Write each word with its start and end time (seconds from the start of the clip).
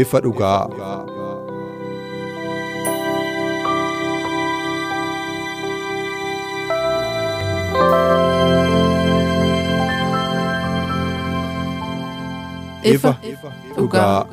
Ifa 0.00 0.20
dhugaa. 0.20 0.68
ifa 12.82 13.12
dhugaa. 13.76 14.24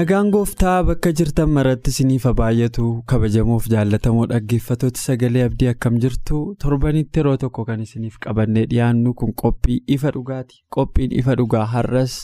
Nagaan 0.00 0.30
gooftaa 0.32 0.82
bakka 0.88 1.10
jirtan 1.18 1.50
maratti 1.54 1.90
isiniif 1.92 2.22
baay'atu 2.38 2.84
kabajamoof 3.12 3.64
jaallatamoo 3.72 4.26
dhaggeeffatoota 4.30 5.00
sagalee 5.00 5.42
abdii 5.48 5.66
akkam 5.72 5.98
jirtu 6.04 6.38
torbanitti 6.62 7.20
yeroo 7.20 7.34
tokko 7.42 7.64
kan 7.70 7.82
isiniif 7.86 8.14
qabannee 8.26 8.62
dhiyaannu 8.70 9.12
kun 9.22 9.34
qophii 9.42 9.76
ifa 9.96 10.12
dhugaati. 10.14 10.62
Qophiin 10.76 11.12
ifa 11.22 11.34
dhugaa 11.40 11.66
har'as 11.72 12.14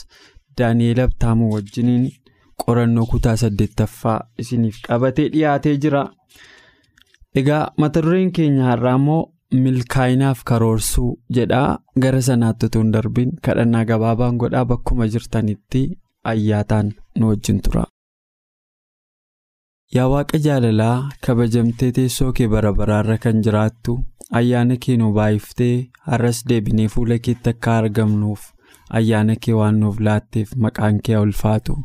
Daani'eel 0.57 1.01
Abtaamuu 1.03 1.51
wajjiniin 1.53 2.07
qorannoo 2.65 3.05
kutaa 3.11 3.35
saddeettaffaa 3.43 4.17
isiniif 4.45 4.81
qabatee 4.87 5.27
dhiyaatee 5.35 5.75
jira. 5.85 6.03
Egaa 7.35 7.61
mata 7.77 8.01
dureen 8.07 8.31
keenya 8.39 8.71
har'aa 8.71 8.95
immoo 9.01 9.21
milkaa'inaaf 9.67 10.41
karoorsuu 10.49 11.11
jedhaa 11.39 11.77
gara 12.07 12.21
sanaatti 12.31 12.65
utuu 12.71 12.83
hin 13.21 13.37
kadhannaa 13.49 13.85
gabaabaan 13.93 14.37
godhaa 14.45 14.65
bakkuma 14.73 15.07
jirtanitti. 15.13 15.85
Ayyaataan 16.31 16.91
nu 17.19 17.29
wajjin 17.29 17.59
tura. 17.65 17.83
Yaa 19.95 20.07
Waaqa 20.13 20.37
jaalalaa 20.45 21.09
kabajamtee 21.25 21.91
teessoo 21.97 22.31
kee 22.37 22.47
bara 22.53 22.71
baraarra 22.79 23.17
kan 23.25 23.41
jiraattu 23.45 23.93
ayyaana 24.39 24.75
kee 24.85 24.97
nu 25.01 25.11
baay'iftee 25.17 25.75
har'as 26.07 26.41
deebinee 26.49 26.87
fuula 26.95 27.17
keetti 27.27 27.49
akka 27.53 27.77
argamnuuf 27.81 28.41
ayyaana 28.99 29.35
kee 29.45 29.53
waan 29.59 29.79
nuuf 29.79 29.99
laatteef 30.07 30.51
maqaan 30.65 30.99
kee 31.05 31.17
ulfaatu. 31.17 31.75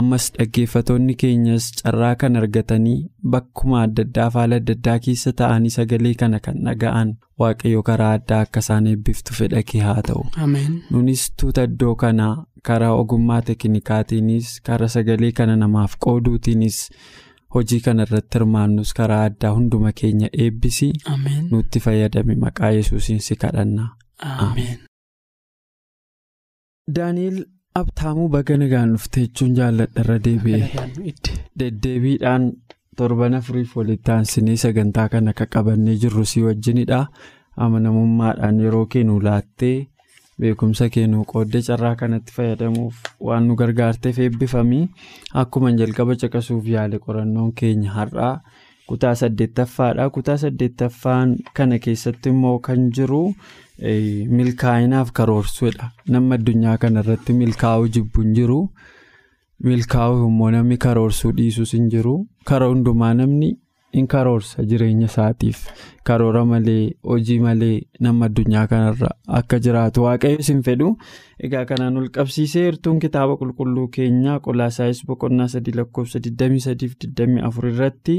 Ammas 0.00 0.26
dhaggeeffatoonni 0.38 1.14
keenyas 1.22 1.70
carraa 1.82 2.14
kan 2.22 2.36
argatanii 2.40 2.98
bakkuma 3.36 3.82
adda 3.82 4.02
addaa 4.08 4.30
haala 4.34 4.56
adda 4.62 4.72
addaa 4.78 4.98
keessa 5.06 5.32
ta'anii 5.42 5.70
sagalee 5.76 6.14
kana 6.24 6.40
kan 6.48 6.58
dhaga'an 6.66 7.14
waaqayyo 7.40 7.82
karaa 7.90 8.12
addaa 8.18 8.40
akka 8.46 8.60
isaan 8.66 8.86
eebbiftu 8.92 9.34
fedha 9.38 9.62
kee 9.72 9.80
haa 9.86 10.02
ta'u. 10.10 10.24
Nunis 10.90 11.30
tuuta 11.40 11.62
iddoo 11.70 11.94
kanaa 12.04 12.34
karaa 12.70 12.92
ogummaa 13.04 13.40
teeknikaatiinis 13.48 14.60
karaa 14.66 14.88
sagalee 14.96 15.32
kana 15.32 15.56
namaaf 15.56 15.94
qooduutiinis 16.06 16.80
hojii 17.54 17.80
kana 17.84 18.02
irratti 18.08 18.38
hirmaannus 18.38 18.92
karaa 18.98 19.22
addaa 19.28 19.52
hunduma 19.58 19.92
keenya 20.00 20.28
eebbisi 20.46 20.90
nutti 21.50 21.80
fayyadame 21.86 22.34
maqaa 22.44 22.70
yesuusiin 22.80 23.20
si 23.28 23.36
kadhanna. 23.46 23.88
Daani'eel 26.96 27.38
Abtaamuu 27.78 28.28
baga 28.32 28.56
nagaan 28.60 28.94
dhufte 28.96 29.20
jechuun 29.24 29.52
jaalladha 29.58 30.02
irra 30.04 30.16
deebi'e 30.24 30.60
deddeebiidhaan 31.62 32.46
torban 33.00 33.34
afuriif 33.38 33.74
walitti 33.78 34.10
aansinee 34.14 34.56
sagantaa 34.62 35.08
kana 35.12 35.30
akka 35.34 35.46
qabannee 35.56 35.96
jirru 36.04 36.24
si 36.30 36.42
wajjinidha 36.46 37.00
amanamummaadhaan 37.66 38.60
yeroo 38.64 38.86
kennu 38.94 39.20
laattee. 39.26 39.76
beekumsa 40.40 40.88
kennuu 40.94 41.24
qooddee 41.30 41.62
carraa 41.68 41.94
kanatti 42.00 42.32
fayyadamuuf 42.34 42.98
waan 43.28 43.46
nu 43.48 43.54
gargaarteef 43.60 44.18
eebbifamii. 44.26 44.84
Akkuma 45.40 45.72
jalqaba 45.80 46.14
caqasuuf 46.20 46.66
yaale 46.74 46.98
qorannoon 47.06 47.52
keenya 47.60 47.90
har'aa. 47.96 48.34
Kutaa 48.88 49.14
saddeettaffaadha. 49.20 50.10
Kutaa 50.16 50.36
saddeettaffaan 50.44 51.32
kana 51.56 51.78
keessatti 51.86 52.28
immoo 52.34 52.58
kan 52.68 52.86
jiru 52.98 53.22
milkaa'inaaf 54.38 55.10
karoorsuudha 55.20 55.90
nama 56.14 56.34
addunyaa 56.38 56.76
kana 56.84 57.00
irratti 57.04 57.32
milkaa'uu 57.40 57.88
jibbuun 57.96 58.32
jiru 58.38 58.58
milkaa'uu 59.68 60.26
immoo 60.28 60.50
namni 60.56 60.76
karoorsuu 60.84 61.32
dhiisuus 61.38 61.72
hin 61.76 61.88
jiru 61.94 62.14
karaa 62.50 62.68
hundumaa 62.74 63.14
namni. 63.14 63.50
In 63.92 64.06
karoorsa 64.12 64.62
jireenya 64.70 65.06
isaatiif 65.10 65.58
karoora 66.08 66.44
malee 66.50 66.82
hojii 67.10 67.38
malee 67.44 67.76
nama 68.06 68.24
addunyaa 68.28 68.66
kanarra 68.72 69.10
akka 69.38 69.58
jiraatu 69.66 70.02
waaqayyo 70.06 70.42
sin 70.48 70.62
fedhu 70.66 70.88
egaa 71.48 71.64
kanaan 71.70 71.96
ol 72.00 72.08
qabsiisee 72.16 72.64
hirtuun 72.66 72.98
kitaaba 73.04 73.36
qulqulluu 73.42 73.86
keenyaa 73.96 74.38
qolaasaayis 74.46 75.00
boqonnaa 75.10 75.48
sadii 75.54 75.74
lakkoofsa 75.80 76.18
23-24 76.30 77.68
irratti 77.72 78.16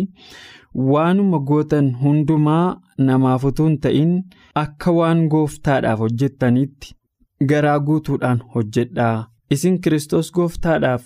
waanuma 0.93 1.39
gootan 1.51 1.91
hundumaa 2.03 2.65
namaaf 3.09 3.45
utuu 3.51 3.67
hin 3.69 3.77
ta'in 3.85 4.15
akka 4.63 4.91
waan 4.99 5.21
gooftaadhaaf 5.35 5.99
hojjettanitti 6.05 6.95
garaa 7.51 7.79
guutuudhaan 7.89 8.41
hojjedhaa 8.55 9.15
isin 9.57 9.77
kiristoos 9.81 10.31
gooftaadhaaf 10.39 11.05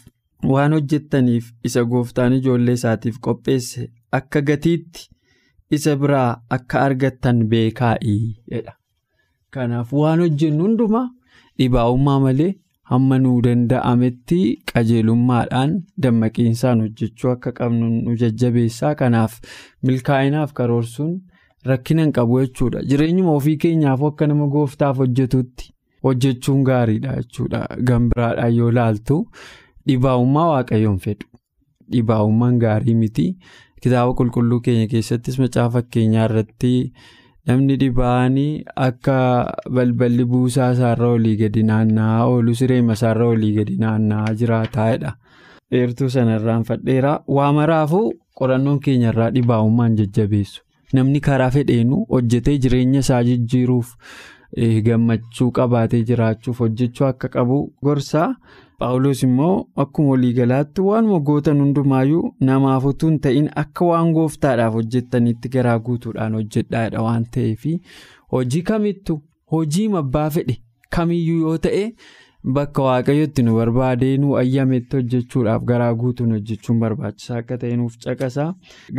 waan 0.54 0.74
hojjettaniif 0.78 1.52
isa 1.70 1.84
gooftaan 1.92 2.34
ijoollee 2.40 2.74
isaatiif 2.80 3.20
qopheesse. 3.28 3.84
Akka 4.20 4.42
gatiitti 4.50 5.08
isa 5.78 5.96
biraa 6.02 6.30
akka 6.58 6.82
argattan 6.88 7.40
beekaa'ii 7.52 8.22
jedha. 8.52 8.74
Kanaaf 9.54 9.94
waan 10.02 10.20
hojjennu 10.26 10.64
hundumaa 10.68 11.08
dhibaa'ummaa 11.60 12.20
malee 12.26 12.52
hamma 12.92 13.18
nuu 13.24 13.36
danda'ametti 13.48 14.40
qajeelummaadhaan 14.74 15.74
dammaqiinsaan 16.06 16.82
hojjechuu 16.86 17.32
akka 17.36 17.52
qabnu 17.60 17.90
nu 18.06 18.16
jajjabeessaa. 18.24 18.96
Kanaaf 19.02 19.40
milkaa'inaaf 19.90 20.54
karoorsuun 20.60 21.14
rakkina 21.72 22.02
hin 22.06 22.14
qabu 22.20 22.40
jechuudha. 22.44 22.82
Jireenyuma 22.90 23.32
ofii 23.40 23.58
keenyaaf 23.66 24.04
akka 24.12 24.28
nama 24.28 24.48
gooftaaf 24.56 24.98
hojjetutti 25.04 25.74
hojjechuun 26.04 26.64
gaariidha 26.70 27.16
jechuudha. 27.22 27.66
Gambiraadhaan 27.90 28.56
yoo 28.58 28.72
laaltu 28.80 29.20
dhibaa'ummaa 29.88 30.48
waaqayyoon 30.54 31.00
fedhu. 31.08 31.28
Dhibaa'ummaan 31.92 32.60
gaarii 32.66 32.96
miti. 33.04 33.28
Kitaaba 33.84 34.14
qulqulluu 34.20 34.60
keenya 34.66 34.88
keessattis 34.94 35.40
macaafa 35.44 35.74
fakkeenyaa 35.82 36.26
irratti 36.30 36.74
namni 37.50 37.76
dhibaa'anii 37.82 38.64
akka 38.88 39.16
balballi 39.78 40.26
buusaa 40.34 40.70
isaarra 40.76 41.10
olii 41.18 41.36
gadi 41.42 41.64
naanna'aa 41.70 42.26
oolu 42.34 42.56
sireema 42.60 42.96
isaarra 43.00 43.28
olii 43.34 43.54
gadi 43.58 43.76
naanna'aa 43.86 44.34
jiraataa'edha. 44.42 45.12
Dheertuu 45.72 46.10
sanarraan 46.16 46.64
fadheeraa 46.70 47.18
waa 47.38 47.50
maraafuu 47.60 48.06
qorannoon 48.40 48.80
keenyarraa 48.86 49.30
dhibaa'ummaan 49.38 49.98
jajjabeessu. 50.00 50.62
Namni 50.94 51.20
karaa 51.28 51.50
fedheenu 51.58 52.06
hojjetee 52.14 52.58
jireenya 52.64 53.00
isaa 53.06 53.24
jijjiiruuf 53.30 53.92
gammachuu 54.58 55.52
qabaatee 55.52 56.04
jiraachuuf 56.10 56.60
hojjechuu 56.60 57.06
akka 57.08 57.30
qabu 57.36 57.58
gorsaa. 57.84 58.36
Paawulos 58.80 59.24
immoo 59.24 59.66
akkuma 59.84 60.10
waliigalaatti 60.10 60.82
waanuma 60.82 61.20
gootan 61.20 61.60
hundumaayyuu 61.62 62.34
namaaf 62.48 62.86
utuu 62.92 63.10
hin 63.10 63.20
ta'in 63.26 63.50
akka 63.62 63.86
waan 63.86 64.12
gooftaadhaaf 64.14 64.74
hojjettanitti 64.74 65.50
garaa 65.56 65.78
guutuudhaan 65.80 66.34
hojjedhaadha 66.40 67.02
waan 67.06 67.26
ta'eef 67.36 67.64
hojii 68.32 68.62
kamittu 68.70 69.22
hojii 69.52 69.88
abbaa 70.02 70.30
fedhe 70.38 70.58
kamiyyuu 70.96 71.40
yoo 71.42 71.58
ta'e 71.68 71.86
bakka 72.58 72.82
waaqayyotti 72.88 73.44
nu 73.48 73.54
barbaadee 73.58 74.12
nu 74.24 74.36
ayyametti 74.42 74.98
hojjechuudhaaf 75.00 75.64
garaa 75.72 75.94
guutuun 76.02 76.32
hojjechuun 76.36 76.80
barbaachisaa 76.84 77.38
akka 77.44 77.58
ta'e 77.64 77.76
nuuf 77.82 77.96
caqasaa 78.06 78.48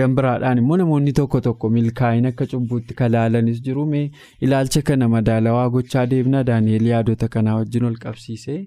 gambiraadhaan 0.01 0.59
immoo 0.63 0.77
namoonni 0.83 1.13
tokko 1.21 1.41
tokko 1.47 1.71
milkaa'ina 1.77 2.33
akka 2.35 2.47
cubbuutti 2.53 2.95
kalaalanis 3.01 3.61
jiru 3.69 3.87
mee 3.95 4.05
ilaalcha 4.49 4.83
kana 4.91 5.09
madaalawaa 5.17 5.69
gochaa 5.77 6.07
deemna 6.15 6.45
daani'eel 6.51 6.87
yaadota 6.93 7.29
kanaa 7.39 7.57
wajjin 7.63 7.85
ol 7.91 7.97
qabsiisee. 8.05 8.61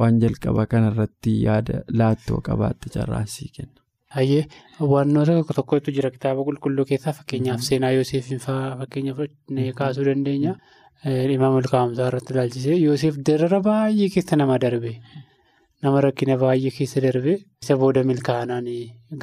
waan 0.00 0.18
jalqaba 0.20 0.62
kanarratti 0.72 1.32
yaada 1.46 1.80
laattoo 2.00 2.38
qabaatte 2.46 2.90
carraansii 2.94 3.48
kenna. 3.56 3.80
Hayyee 4.14 4.44
wantoota 4.92 5.34
tokko 5.38 5.54
tokkotu 5.58 5.90
jira 5.96 6.10
kitaaba 6.14 6.44
qulqulluu 6.46 6.84
keessaa 6.90 7.12
fakkeenyaaf 7.18 7.60
seenaa 7.66 7.90
Yooseefiin 7.96 8.40
fa'aa 8.44 8.70
fakkeenyaaf 8.78 9.20
kaasuu 9.80 10.04
dandeenya. 10.08 10.54
Dhimma 11.04 11.48
milkaa'umsaa 11.56 12.08
irratti 12.10 12.32
ilaalchisee 12.34 12.76
Yooseef 12.80 13.16
darara 13.28 13.58
baay'ee 13.66 14.08
keessa 14.16 14.36
nama 14.40 14.58
darbe 14.64 14.92
nama 15.86 16.02
rakkina 16.06 16.36
baay'ee 16.42 16.70
keessa 16.76 17.02
darbe 17.06 17.32
isa 17.64 17.76
booda 17.82 18.04
milkaa'anaan 18.10 18.68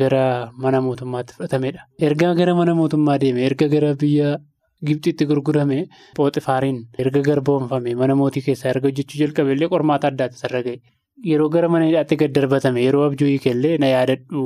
gara 0.02 0.24
mana 0.66 0.82
mootummaatti 0.88 1.38
fudhatamedha. 1.38 1.82
Erga 2.08 2.34
gara 2.42 2.56
mana 2.60 2.76
mootummaa 2.82 3.18
deeme 3.24 3.46
erga 3.50 3.68
gara 3.76 3.94
biyya 4.04 4.38
Gibxitti 4.88 5.26
gurgurame 5.32 5.80
Pooxifaariin 6.18 6.78
erga 7.04 7.22
garboomfame 7.30 7.96
mana 8.02 8.16
mootii 8.24 8.44
keessaa 8.50 8.70
erga 8.76 8.88
hojjechuu 8.92 9.22
jalqabe 9.24 9.56
illee 9.56 9.72
qormaata 9.76 10.12
addaatu 10.12 10.36
sarara 10.44 10.62
ga'e. 10.68 10.78
Yeroo 11.32 11.50
gara 11.56 11.68
mana 11.74 11.88
hidhaatti 11.90 12.16
gad 12.22 12.36
darbatame 12.38 12.84
yeroo 12.88 13.08
abjuu 13.08 13.28
hiikellee 13.32 13.78
na 13.84 13.88
yaadadhu 13.96 14.44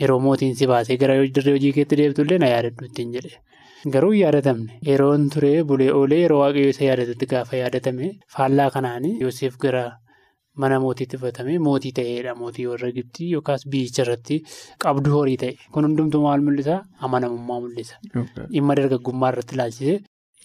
yeroo 0.00 0.18
mootiin 0.26 0.54
si 0.58 0.66
baasee 0.72 0.96
gara 1.04 1.20
dirree 1.36 1.54
hojii 1.58 1.72
keetti 1.78 2.00
deebitullee 2.00 2.38
na 2.44 2.48
yaadadhu 2.54 2.88
ittiin 2.90 3.12
jedhe. 3.16 3.32
Garuu 3.90 4.12
yaadatamne. 4.14 4.78
Yeroon 4.86 5.28
ture 5.30 5.64
bulee 5.64 5.90
oolee 5.92 6.20
yeroo 6.22 6.38
waaqayyo 6.42 6.68
isa 6.74 6.84
yaadatutti 6.88 7.26
gaafa 7.32 7.56
yaadatame 7.60 8.10
faallaa 8.34 8.70
kanaan 8.74 9.04
Yoosef 9.22 9.56
gara 9.64 9.82
mana 10.62 10.78
mootiitti 10.84 11.18
fudhatame 11.22 11.58
mootii 11.66 11.92
ta'eedha. 11.98 12.34
Mootii 12.42 12.66
warra 12.70 12.90
Gibxii 12.98 13.30
yookaas 13.32 13.66
biyyicha 13.72 14.02
irratti 14.06 14.38
qabdu 14.84 15.10
horii 15.16 15.36
ta'e. 15.42 15.56
Kun 15.72 15.84
hundumtuu 15.88 16.22
maal 16.26 16.40
mul'isa? 16.48 16.76
Amanamummaa 17.08 17.60
mul'isa. 17.64 17.98
Dhimma 18.52 18.76
dargaggummaa 18.80 19.32
irratti 19.34 19.54
ilaalchisee 19.58 19.98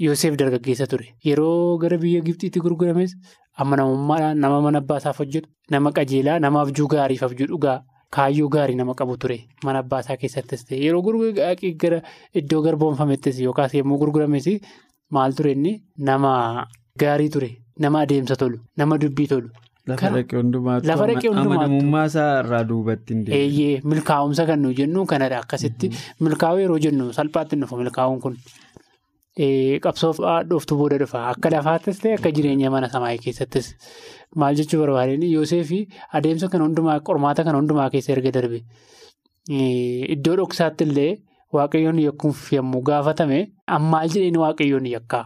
Yoosef 0.06 0.38
dargaggeessa 0.42 0.88
ture. 0.88 1.14
Yeroo 1.26 1.78
gara 1.84 1.98
biyya 1.98 2.22
Gibxiitti 2.26 2.60
gurgurames 2.66 3.14
amanamummaadhaan 3.66 4.40
nama 4.46 4.62
mana 4.66 4.82
abbaasaaf 4.84 5.20
hojjetu 5.24 5.50
nama 5.76 5.92
qajeelaa 6.00 6.40
nama 6.40 6.62
abjuu 6.66 6.88
gaariif 6.96 7.24
abjuu 7.30 7.48
dhugaa. 7.54 7.80
Kaayyoo 8.16 8.48
gaarii 8.50 8.76
nama 8.80 8.94
qabu 9.00 9.18
ture 9.22 9.38
mana 9.66 9.80
abbaasaa 9.84 10.16
keessattis 10.22 10.64
ta'e 10.68 10.78
yeroo 10.84 11.02
gara 11.84 12.02
iddoo 12.42 12.62
garboomfamettis 12.68 13.40
yookaas 13.46 13.74
yommuu 13.80 13.98
gurgurames 14.04 14.48
maal 15.12 15.34
ture 15.40 15.52
inni 15.58 15.74
nama 16.10 16.32
gaarii 17.04 17.30
ture 17.30 17.50
nama 17.86 18.02
adeemsa 18.08 18.36
tolu 18.36 18.60
nama 18.78 18.98
dubbii 18.98 19.28
tolu. 19.28 19.50
Lafa 19.88 20.10
dhaqee 20.16 20.38
hundumaatu 20.40 21.32
amanamummaa 21.42 22.06
isaa 22.12 22.40
irraa 22.44 22.64
duubatti 22.70 23.14
hin 23.14 23.26
deemu. 23.26 23.38
Eeyyee 23.42 23.82
milkaa'umsa 23.92 24.46
kan 24.50 24.60
nuyi 24.64 24.76
jennu 24.80 25.06
kanadha 25.12 25.38
akkasitti 25.44 25.92
milkaa'uu 26.28 26.60
yeroo 26.64 26.80
jennu 26.86 27.06
salphaatti 27.20 27.56
dhufu 27.62 27.78
milkaa'uun 27.84 28.20
kun. 28.26 28.36
Qabsoof 29.38 30.18
dhuftu 30.50 30.76
booda 30.78 30.98
dhufa. 30.98 31.20
Akka 31.32 31.50
lafaattis 31.54 32.00
ta'e 32.02 32.14
akka 32.18 32.32
jireenya 32.32 32.72
mana 32.74 32.90
samaayii 32.90 33.22
keessattis. 33.26 33.68
Maal 34.36 34.56
jechuu 34.60 34.80
barbaadeen 34.82 35.24
Yoosefi 35.30 35.80
adeemsa 36.20 36.50
kana 36.50 36.66
hundumaa 36.66 37.00
qormaata 37.10 37.44
kana 37.46 37.58
hundumaa 37.62 37.90
keessa 37.94 38.14
erga 38.16 38.32
darbe. 38.38 38.64
Iddoo 40.16 40.36
dhoksaatti 40.42 40.84
illee 40.90 41.12
waaqayyoon 41.54 42.00
yakkuuf 42.08 42.52
yommuu 42.54 42.82
gaafatame 42.90 43.40
maal 43.92 44.10
jedheen 44.16 44.38
waaqayyoon 44.44 44.86
yakkaa? 44.96 45.26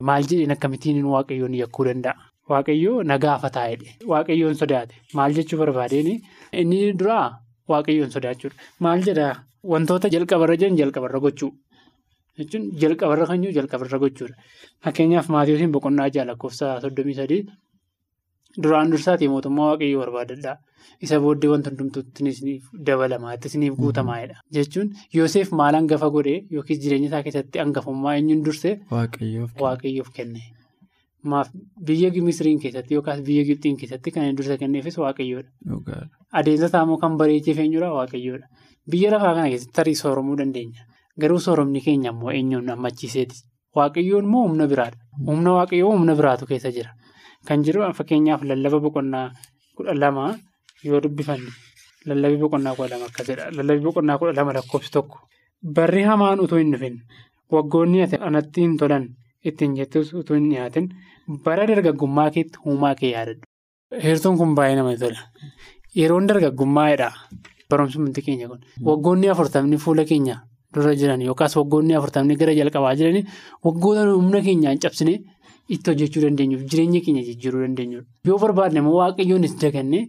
Maal 0.00 0.22
jedheen 0.30 0.52
akkamittiin 0.56 1.04
waaqayyoon 1.14 1.54
yakkuu 1.62 1.86
danda'a? 1.88 2.16
Waaqayyoo 2.50 3.02
na 3.02 3.18
gaafataa 3.18 3.68
jedhe 3.70 3.94
waaqayyoon 4.12 4.54
sodaate. 4.58 4.94
Maal 5.14 5.32
jechuu 5.38 5.58
barbaadeen? 5.62 6.20
Inni 6.52 6.92
duraa? 6.98 7.38
Waaqayyoon 7.68 8.10
sodaachuudha. 8.10 8.56
Maal 8.80 9.02
jedhaa? 9.06 9.34
Wantoota 9.72 10.08
jalqabarra 10.14 10.56
jiran 10.60 10.76
jalqabarra 10.78 11.18
gochuu. 11.20 11.50
Jechuun 12.38 12.64
jalqabarra 12.82 13.26
kan 13.30 13.42
jiru 13.42 13.54
jalqabarra 13.58 13.98
gochuudha. 14.04 14.34
Fakkeenyaaf 14.84 15.28
maatiiwwan 15.36 15.72
boqonnaa 15.76 16.08
ja'a 16.16 16.26
lakkoofsa 16.30 16.80
soddomii 16.84 17.14
sadii 17.20 17.42
duraan 18.62 18.90
dursaatii 18.92 19.28
mootummaa 19.34 19.68
waaqayyoo 19.70 20.00
barbaadadha. 20.04 20.56
Isa 21.04 21.20
booddee 21.20 21.50
wanta 21.52 21.70
hundumtuutti 21.70 22.54
dabalama 22.88 23.34
isiniif 23.44 23.74
guutamaadha. 23.80 24.40
Jechuun 24.58 24.92
Yoosef 25.14 25.52
maal 25.60 25.74
hangafa 25.80 26.10
godhee 26.18 26.38
yookiis 26.50 26.80
jireenya 26.84 27.08
isaa 27.10 27.22
keessatti 27.26 27.58
hangafummaa 27.64 28.14
eenyuun 28.20 28.44
dursee 28.44 28.74
waaqayyoof 28.90 30.12
kenne. 30.18 30.42
Biyya 31.86 32.10
Misiriin 32.22 32.60
keessatti 32.62 32.94
yookaas 32.94 33.20
biyya 33.26 33.44
Gibxiin 33.44 33.76
keessatti 33.76 34.10
kan 34.14 34.24
inni 34.24 34.36
dursa 34.38 34.56
kenneefis 34.58 34.98
waaqayyoodha. 34.98 35.50
Adeemsa 36.32 36.66
isaa 36.70 36.98
kan 37.00 37.16
bareecheef 37.18 37.58
eenyudha 37.58 37.90
waaqayyoodha. 37.98 38.46
Biyya 38.90 39.10
lafaa 39.10 39.34
kana 39.34 39.48
keessatti 39.48 39.74
tarii 39.80 39.94
sooromuu 40.02 40.36
dandeenya. 40.38 40.86
Garuu 41.20 41.38
sooromni 41.40 41.80
keenya 41.80 42.10
immoo 42.14 42.30
eenyuun 42.38 42.68
hammachiiseeti. 42.72 43.36
Waaqayyoon 43.76 44.24
immoo 44.28 44.42
humna 44.48 44.66
biraadha. 44.72 44.98
Humna 45.26 45.52
waaqayyoo 45.58 45.92
humna 45.96 46.14
biraatu 46.18 46.46
keessa 46.46 46.70
jira. 46.76 46.90
Kan 47.46 47.62
jiru 47.64 47.82
fakkeenyaaf 47.98 48.42
lallaba 48.50 48.80
boqonnaa 48.80 49.26
kudha 49.76 49.94
lama 49.94 50.24
yoo 50.84 51.00
dubbifanne 51.02 51.50
lallabii 52.06 52.40
boqonnaa 52.44 52.74
kudha 52.76 52.88
lama 52.94 53.06
akkasidha. 53.10 53.50
Lallabii 53.56 53.84
boqonnaa 53.88 54.18
kudha 54.18 54.32
lama 54.38 54.52
lakkoofsi 54.56 54.90
tokko. 54.92 55.18
Barri 55.76 56.02
hamaan 56.02 56.40
utuu 56.40 56.58
hin 56.58 56.72
dhufin 56.72 56.96
waggoonni 57.52 58.02
anatti 58.28 58.60
hin 58.60 58.76
tolan 58.78 59.04
ittiin 59.44 59.74
jettus 59.76 60.12
utuu 60.14 60.36
hin 60.36 60.50
dhiyaatin 60.50 60.88
bara 61.44 61.66
dargaggummaa 61.68 62.30
keetti 62.30 62.58
uumaa 62.66 62.94
kee 62.94 63.10
yaadadhu. 63.12 63.42
Heertuun 64.04 64.36
kun 64.38 64.54
baay'ee 64.54 64.76
namatti 64.76 65.00
tola. 65.00 65.20
Yeroon 65.96 66.26
dargaggummaadha. 66.28 67.10
Barumsi 67.70 67.98
wanti 67.98 68.22
keenya 68.22 68.48
kun 68.48 68.60
waggoonni 68.84 69.28
afurtamni 69.32 69.78
fuula 69.78 70.04
keenya. 70.04 70.36
Dura 70.76 70.92
jiran 71.00 71.20
yookaas 71.28 71.56
waggoonni 71.60 71.94
afurtamni 71.98 72.36
gara 72.40 72.54
jalqabaa 72.60 72.94
jiranii 73.00 73.24
waggoota 73.64 74.04
humna 74.12 74.40
keenyaan 74.46 74.78
cabsine 74.84 75.14
itti 75.74 75.90
hojjechuu 75.90 76.22
dandeenyuuf 76.24 76.62
jireenya 76.70 77.00
keenya 77.04 77.22
jijjiiruu 77.28 77.62
dandeenyudha. 77.66 78.06
Yoo 78.28 78.38
barbaadne 78.38 78.78
immoo 78.82 78.96
waaqayyoon 79.00 79.44
itti 79.48 79.60
daganne 79.66 80.00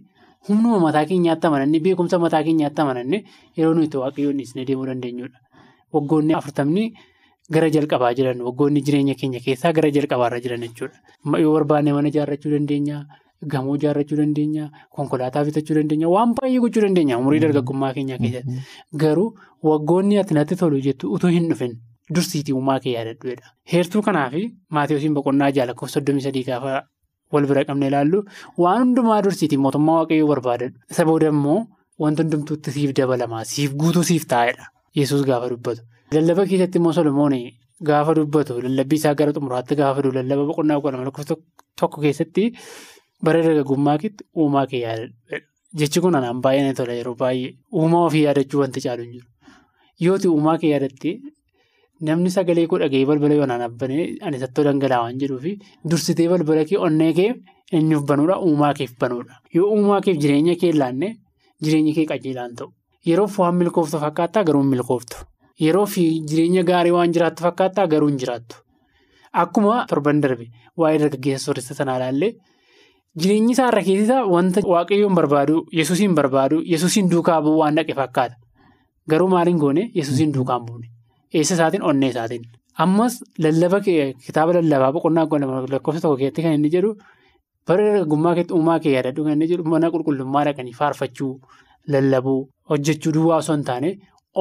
humnuma 0.48 0.78
mataa 0.86 1.04
keenyaatti 1.10 1.46
amananne 1.50 1.80
beekumsa 1.84 2.18
mataa 2.24 2.42
keenyaatti 2.46 2.80
amananne 2.84 3.24
yeroo 3.56 3.74
nuyi 3.74 3.86
itti 3.90 3.98
waaqayyoon 4.02 4.40
itti 4.44 4.64
deemuu 4.68 4.86
dandeenyudha. 4.90 5.38
Waggoonni 5.94 6.34
afurtamni 6.38 6.84
gara 7.50 7.70
jalqabaa 7.76 8.12
jiran 8.18 8.40
waggoonni 8.46 8.80
jireenya 8.86 9.14
keenya 9.20 9.40
keessaa 9.46 9.72
gara 9.72 9.90
jalqabaarra 9.96 10.40
jiran 10.44 10.62
jechuudha. 10.66 10.96
Yoo 11.42 11.52
barbaadne 11.58 11.92
mana 11.96 12.08
ijaarrachuu 12.12 12.50
dandeenya. 12.54 13.02
Gamoo 13.46 13.74
ijaarrachuu 13.78 14.16
dandeenya 14.18 14.64
konkolaataa 14.96 15.44
bitachuu 15.48 15.74
dandeenya 15.78 16.08
waan 16.14 16.32
baay'ee 16.38 16.60
gochuu 16.64 16.82
dandeenya 16.84 17.18
umurii 17.20 17.38
dargaggummaa 17.44 17.92
keenyaa 17.98 18.18
keessatti 18.22 18.62
garuu 19.02 19.26
waggoonni 19.68 20.18
ati 20.22 20.34
natti 20.38 20.56
tolu 20.62 20.80
jettu 20.86 21.12
utuu 21.16 21.30
hin 21.34 21.46
dhufin 21.52 21.76
dursiitii 22.14 22.54
uumaa 22.58 22.78
kee 22.84 22.94
yaadadhuudha. 22.96 23.46
Heertuu 23.72 24.02
kanaaf 24.08 24.34
maatiiwwan 24.78 25.14
boqonnaa 25.18 25.50
ja'a 25.58 25.66
lakkoofsa 25.70 26.00
soddomii 26.00 26.24
sadii 26.26 26.42
gaafa 26.50 26.82
wal 27.32 27.46
bira 27.52 27.64
qabne 27.68 27.86
ilaallu 27.92 28.24
waan 28.64 28.82
hundumaa 28.84 29.20
dursiitii 29.28 29.60
mootummaa 29.66 29.96
waaqayyoo 30.00 30.28
barbaadadhu 30.32 30.74
isa 30.96 31.04
booda 31.12 31.30
immoo 31.36 31.60
wanti 32.06 32.22
hundumtuutti 32.26 32.74
siif 32.78 32.96
dabalamaa 33.02 33.44
siif 33.54 33.78
guutuu 33.84 34.04
siif 34.10 34.26
taa'edha 34.34 34.66
yesus 35.02 35.24
gaafa 35.30 35.52
dubbatu. 35.54 35.82
Lallaba 36.18 36.46
keessatti 36.50 36.78
immoo 36.82 36.92
Solomoon 37.00 37.38
gaafa 37.92 38.18
dubbatu 38.18 38.60
lallabbii 38.66 38.98
isaa 39.04 39.14
gara 39.22 39.32
xumuraatti 39.40 39.78
gaafa 39.84 40.02
dubbatu 40.02 40.22
lallaba 40.22 40.46
boqonnaa 40.52 41.12
tokko 41.80 42.00
keessatti. 42.06 42.52
Bara 43.24 43.42
dargaggummaatti 43.46 44.10
uumaa 44.36 44.66
kee 44.70 44.80
yaadadha. 44.84 45.40
Jechi 45.80 46.00
kun 46.00 46.14
anaan 46.18 46.40
baay'ee 46.44 46.74
tola 46.80 46.92
yeroo 46.98 47.14
baay'ee 47.22 47.50
uumaa 47.80 48.04
ofii 48.08 48.22
yaadachuu 48.26 48.60
wanti 48.62 48.80
caalu 48.84 49.02
hin 49.06 49.12
jiru. 49.16 49.26
Yooti 50.06 50.28
uumaa 50.34 50.56
kee 50.62 50.70
yaadattee 50.74 51.14
namni 52.08 52.30
sagalee 52.36 52.66
koo 52.70 52.78
dhaga'ee 52.82 53.06
balbala 53.10 53.34
yoonaan 53.40 53.64
abbanee 53.68 54.04
ani 54.28 54.38
sattoo 54.42 54.64
dhangala'aa 54.68 55.02
waan 55.04 55.18
jedhuufi 55.22 55.52
dursitee 55.90 56.28
balbala 56.32 56.64
kee 56.70 56.78
onnee 56.88 57.12
kee 57.18 57.30
eenyuuf 57.78 58.04
banuudha 58.10 58.36
uumaa 58.48 58.72
keef 58.80 58.92
banuudha. 59.00 59.34
Yoo 59.54 59.68
uumaa 59.76 60.00
keef 60.06 60.16
jireenya 60.24 60.54
kee 60.62 60.72
laanne 60.82 61.08
jireenya 61.64 61.94
kee 61.98 62.06
qajeelaan 62.12 62.54
ta'u. 62.60 62.70
Yeroof 63.08 63.38
waan 63.42 63.54
milkooftu 63.62 63.98
fakkaattaa 64.04 64.44
garuu 64.44 64.62
hin 64.62 64.70
milkooftu. 64.76 65.16
Yeroof 65.66 65.96
jireenya 66.30 66.62
gaarii 66.70 66.94
waan 66.98 67.12
jiraattu 67.16 67.42
fakkaattaa 67.48 67.86
garuu 67.94 68.08
hin 68.08 68.18
jiraattu. 68.22 68.56
Akkuma 69.42 69.84
torban 69.90 70.20
darbe 70.22 70.46
waa'ee 70.76 70.98
dargaggeessa 71.02 71.44
sooressa 71.50 71.74
sanaa 71.74 71.96
ilaallee. 72.00 72.32
Jireenyi 73.20 73.52
isaa 73.56 73.68
irra 73.72 73.82
keessaa 73.88 74.22
wanta 74.34 74.60
waaqayyoon 74.74 75.14
barbaadu 75.18 75.56
yesuusiin 75.80 76.14
barbaadu 76.18 76.56
yesuusiin 76.72 77.10
duukaa 77.12 77.40
bu'uu 77.44 77.58
waan 77.62 77.76
dhaqe 77.80 77.94
fakkaata. 78.00 78.34
Garuu 79.10 79.28
maaliin 79.34 79.58
goone 79.62 79.82
yesuusiin 80.00 80.32
duukaa 80.34 80.58
hin 80.58 80.66
buune. 80.66 80.86
Eessa 81.34 81.54
isaatiin 81.54 81.82
onnee 81.92 82.10
isaatiin. 82.14 82.44
Ammas 82.84 83.14
lallaba 83.44 83.80
kitaaba 84.26 84.52
lallabaa 84.58 84.92
boqonnaa 84.96 85.26
lakkoofsa 85.74 86.00
tokko 86.02 86.16
keessatti 86.20 86.42
kan 86.42 86.52
inni 86.58 86.70
jedhu 86.74 86.90
bara 87.68 87.84
dargaggummaa 87.86 88.34
keessatti 88.36 88.54
uumaa 88.58 88.78
kee 88.84 88.92
yaadadhu 88.96 89.24
kan 89.24 89.32
inni 89.36 89.48
jedhu 89.52 89.64
mana 89.72 89.90
qulqullummaa 89.94 90.44
dhaqanii 90.48 90.76
faarfachuu 90.80 91.32
lallabuu 91.94 92.38
hojjechuu 92.70 93.12
duwwaa 93.16 93.38
osoo 93.42 93.56
hin 93.56 93.64
taane 93.70 93.90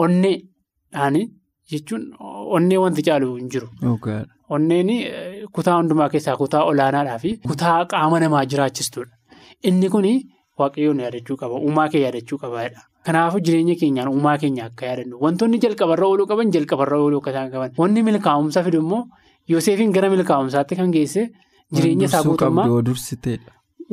onneedhaan 0.04 1.16
jechuun 1.72 2.04
onnee 2.58 2.78
wanti 2.84 3.02
caalu 3.08 3.36
hin 3.40 3.50
jiru. 3.56 3.68
Onneen 4.56 4.90
kutaa 5.56 5.76
hundumaa 5.80 6.10
keessaa 6.14 6.36
kutaa 6.42 6.64
olaanaadhaa 6.72 7.20
fi 7.24 7.32
kutaa 7.52 7.78
qaama 7.94 8.20
namaa 8.24 8.44
jiraachistuudha. 8.52 9.14
Inni 9.64 9.90
kun 9.96 10.06
waaqayyoon 10.60 11.00
yaadachuu 11.06 11.38
qaba. 11.42 11.56
Uumaa 11.68 11.88
kee 11.94 12.02
yaadachuu 12.06 12.38
qabaadha. 12.44 12.82
Kanaafuu 13.06 13.40
jireenya 13.48 13.76
keenyaan 13.82 14.10
uumaa 14.14 14.38
keenya 14.44 14.66
akka 14.70 14.86
yaadannu 14.90 15.18
wantoonni 15.26 15.60
jalqabarra 15.66 16.06
ooluu 16.12 16.28
qaban 16.32 16.52
jalqabarra 16.56 16.98
ooluu 17.04 17.20
akka 17.22 17.32
isaan 17.36 17.52
qaban. 17.54 17.72
Wanni 17.82 18.04
milkaa'umsa 18.10 18.64
fidu 18.68 18.82
immoo 18.86 19.04
Yoosefiin 19.52 19.92
gara 19.96 20.10
milkaa'umsaatti 20.14 20.76
kan 20.80 20.92
geesse 20.96 21.22
jireenya 21.76 22.06
isaa 22.10 22.24
guutummaa 22.24 22.66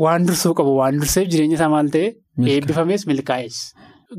waan 0.05 0.27
dursuu 0.29 0.55
qabu 0.61 0.73
waan 0.81 0.97
durseef 1.01 1.29
jireenya 1.33 1.57
isaa 1.61 1.69
maal 1.75 1.89
ta'e 1.97 2.07
eebbifamees 2.55 3.07
milkaa'es. 3.11 3.59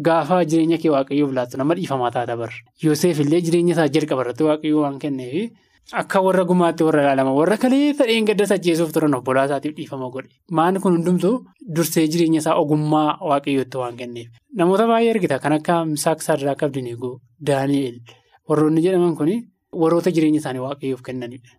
gaafa 0.06 0.38
jireenya 0.52 0.78
kee 0.84 0.92
waaqayyoof 0.96 1.32
laattu 1.38 1.58
nama 1.60 1.76
dhiifamaa 1.80 2.12
taata 2.16 2.36
barra. 2.40 2.58
Yoseef 2.86 3.20
illee 3.24 3.42
jireenya 3.48 3.74
isaa 3.76 3.88
jalqaba 3.98 4.22
irratti 4.26 4.44
waaqayyoo 4.50 4.82
waan 4.86 4.98
kenneef 5.04 5.52
akka 5.94 6.20
warra 6.26 6.44
gumaatti 6.50 6.84
warra 6.88 7.02
ilaalama 7.04 7.34
warra 7.40 7.58
kalee 7.64 7.94
fedheen 8.00 8.26
gadda 8.30 8.46
ajjeesuuf 8.56 8.92
turan 8.94 9.14
obbolaa 9.18 9.46
isaatiif 9.50 9.76
dhiifama 9.78 10.10
godhe. 10.16 10.30
Maanni 10.52 10.80
kun 10.84 10.96
hundumtuu 10.98 11.34
dursee 11.76 12.08
jireenya 12.14 12.40
isaa 12.44 12.56
ogummaa 12.62 13.18
waaqayyootti 13.30 13.78
waan 13.82 13.98
kenneef. 14.00 14.30
Namoota 14.58 14.88
baay'ee 14.92 15.12
argita 15.16 15.40
kan 15.44 15.54
akka 15.60 15.86
Misaak 15.92 16.22
Saadaraa 16.28 16.56
Abdiniigoo 16.68 17.20
Daani'eel 17.48 18.00
warroonni 18.50 18.82
jedhaman 18.86 19.16
kun 19.20 19.32
warroota 19.82 20.12
jireenya 20.16 20.40
isaanii 20.42 20.64
waaqayyoof 20.68 21.02
kennanidha. 21.10 21.52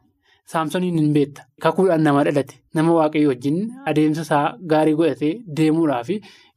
Saamsoniin 0.52 0.98
hin 0.98 1.12
beekta. 1.14 1.42
Kakuudhaan 1.62 2.02
nama 2.02 2.24
dhalate 2.24 2.54
nama 2.74 2.92
waaqayyo 2.98 3.28
wajjin 3.32 3.56
adeemsa 3.86 4.22
isaa 4.26 4.44
gaarii 4.72 4.94
godhatee 5.00 5.32
deemuudhaaf 5.56 6.08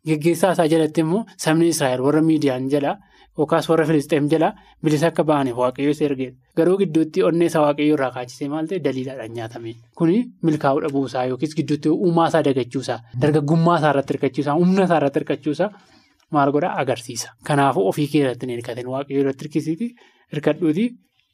geggeessaa 0.08 0.52
isaa 0.56 0.68
jalatti 0.74 1.02
immoo 1.06 1.26
sabni 1.44 1.68
Israa'el 1.74 2.02
warra 2.08 2.22
miidiyaan 2.22 2.70
jala 2.74 2.98
yookaas 3.40 3.70
warra 3.70 3.86
Filisxeem 3.90 4.28
jala 4.34 4.50
bilisa 4.84 5.08
akka 5.12 5.24
ba'aniif 5.30 5.58
waaqayyo 5.62 5.90
isa 5.96 6.06
ergeedha. 6.10 6.36
Garuu 6.58 6.78
gidduutti 6.82 7.24
onnee 7.30 7.48
isaa 7.52 7.62
waaqayyo 7.66 7.94
irraa 7.98 8.12
kaachisee 8.18 8.50
maal 8.54 8.68
ta'e 8.72 8.80
daliilaadhaan 8.88 9.34
nyaatame. 9.38 9.74
Kuni 9.98 10.18
milkaa'uu 10.50 10.82
dhabuusaa 10.86 11.26
yookiis 11.32 11.56
gidduutti 11.60 11.90
uumaa 11.90 12.28
isaa 12.32 12.44
dagachuusaa 12.50 13.00
dargaggummaa 13.22 13.78
isaa 13.80 13.92
irratti 13.94 14.14
hirkachuusaa 14.14 14.56
humna 14.62 14.84
isaa 14.90 14.98
irratti 15.02 15.20
hirkachuusaa 15.20 15.70
maal 16.38 16.52
godhaa 16.56 16.76
agarsiisa. 16.84 17.30
Kanaafuu 17.48 17.88
ofii 17.90 18.08
keessatti 18.16 18.46
hin 18.48 18.56
hirkatin 18.56 18.88
waaqayyo 18.96 19.22
irratti 19.24 19.46
hirkisiiti 19.46 19.88
hirkadhuuti. 20.34 20.86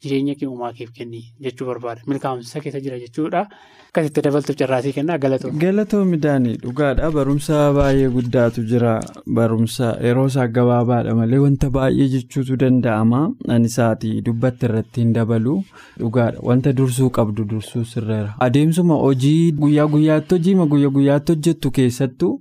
Jireenya 0.04 0.36
kee 0.36 0.46
uumaa 0.48 0.74
keef 0.74 0.92
kenni 0.92 1.22
jechuu 1.42 1.66
barbaada. 1.68 2.02
Milkaa'umsa 2.08 2.60
keessa 2.62 2.80
jira 2.84 3.00
jechuudha. 3.00 3.48
Akkasitti 3.90 4.22
dabaltuuf 4.26 4.58
carraasii 4.60 4.92
kennaa 4.94 5.18
galatoomii. 5.18 5.60
Galatoomii 5.60 6.18
Daanii 6.26 6.56
dhugaadha. 6.64 7.12
Barumsa 7.12 7.72
baay'ee 7.78 8.10
guddaatu 8.18 8.64
jira. 8.72 9.00
Barumsa 9.40 9.94
yeroo 10.04 10.26
isaa 10.34 10.48
gabaabaadha 10.58 11.16
malee 11.16 11.38
wanta 11.46 11.70
baay'ee 11.78 12.08
jechuutu 12.16 12.58
danda'ama. 12.66 13.22
Ani 13.48 13.66
isaatii 13.72 14.22
dubbatti 14.22 14.66
irratti 14.70 15.02
hin 15.06 15.14
dabalu. 15.20 15.56
Dhugaadha. 16.00 16.40
Wanta 16.44 16.74
dursuu 16.74 17.10
qabdu 17.20 17.46
dursuu 17.54 17.86
sirreera. 17.94 18.36
Adeemsuma 18.40 18.96
hojii 19.06 19.52
guyyaa 19.64 19.88
guyyaatti 19.96 20.36
hojiima 20.36 20.66
guyyaa 20.76 20.90
guyyaatti 21.00 21.32
hojjettu 21.38 21.72
keessattuu. 21.80 22.34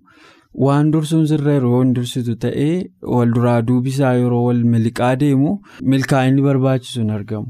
Waan 0.63 0.91
dursuun 0.95 1.27
sirreeru 1.31 1.71
yoo 1.73 1.81
hin 1.83 1.93
dursitu 1.97 2.35
ta'ee 2.45 2.75
wal 3.15 3.33
duraa 3.37 3.61
duubisaa 3.71 4.13
yeroo 4.21 4.43
wal 4.47 4.61
miliqaa 4.75 5.15
deemu 5.23 5.55
milkaa'inni 5.95 6.43
barbaachisu 6.47 7.01
hin 7.01 7.11
argamu. 7.17 7.49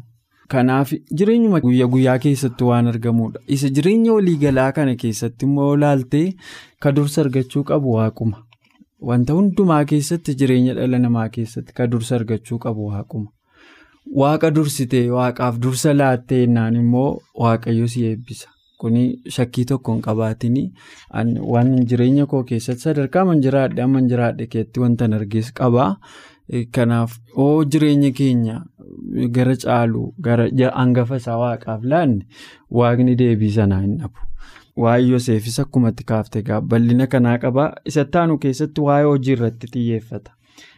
Kanaaf 0.54 0.92
jireenyuma 1.20 1.60
guyyaa 1.66 1.88
guyyaa 1.96 2.16
keessatti 2.24 2.64
waan 2.70 2.86
argamudha. 2.92 3.40
Isa 3.56 3.68
jireenya 3.78 4.12
waliigalaa 4.16 4.70
kana 4.78 4.94
keessatti 5.02 5.46
immoo 5.48 5.68
ilaaltee 5.76 6.24
ka 6.86 6.92
dursa 6.96 7.20
argachuu 7.24 7.64
qabu 7.70 7.94
waaquma. 7.98 8.40
Wanta 9.10 9.36
hundumaa 9.38 9.84
keessatti 9.92 10.34
jireenya 10.42 10.74
dhala 10.80 10.98
namaa 11.04 11.28
keessatti 11.36 11.72
ka 11.80 11.86
dursa 11.94 12.16
argachuu 12.20 12.58
qabu 12.66 12.88
waaquma. 12.92 13.28
Waaqa 14.22 14.50
dursitee 14.56 15.04
waaqaaf 15.18 15.58
dursa 15.66 15.94
laattee 16.00 16.40
jennaan 16.46 16.76
immoo 16.84 17.08
waaqayyo 17.44 17.86
si 17.96 18.04
eebbisa. 18.12 18.48
Kuni 18.84 19.02
shakkii 19.36 19.64
tokko 19.70 19.92
hin 19.94 20.02
qabaatin 20.06 20.56
waan 21.52 21.70
jireenya 21.92 22.26
koo 22.32 22.42
keessatti 22.50 22.82
sadarkaa 22.88 23.24
man 23.30 23.40
jiraadhe 23.46 23.82
amma 23.84 24.02
jiraadhe 24.12 24.46
keetti 24.54 24.80
wanta 24.82 25.08
argees 25.18 25.48
qabaa. 25.60 25.88
Kanaaf 26.76 27.12
oo 27.44 27.64
jireenya 27.64 28.10
keenya 28.18 28.58
gara 29.38 29.56
caalu 29.62 30.02
gara 30.20 30.48
hangafa 30.74 31.16
isaa 31.22 31.38
waaqaaf 31.42 31.84
laanne 31.94 32.26
waaqni 32.80 33.14
deebii 33.22 33.50
sanaa 33.56 33.80
hin 33.86 33.96
dhabu. 34.02 34.18
Waa'ee 34.82 35.08
Yoseefis 35.08 35.58
akkumatti 35.62 36.04
kaaftee 36.04 36.42
bal'ina 36.70 37.06
kanaa 37.06 37.38
qabaa. 37.38 37.68
Isatti 37.92 38.18
aanu 38.18 38.38
keessatti 38.44 38.80
waa'ee 38.88 39.04
hojii 39.10 39.32
irratti 39.38 39.66
xiyyeeffata. 39.74 40.30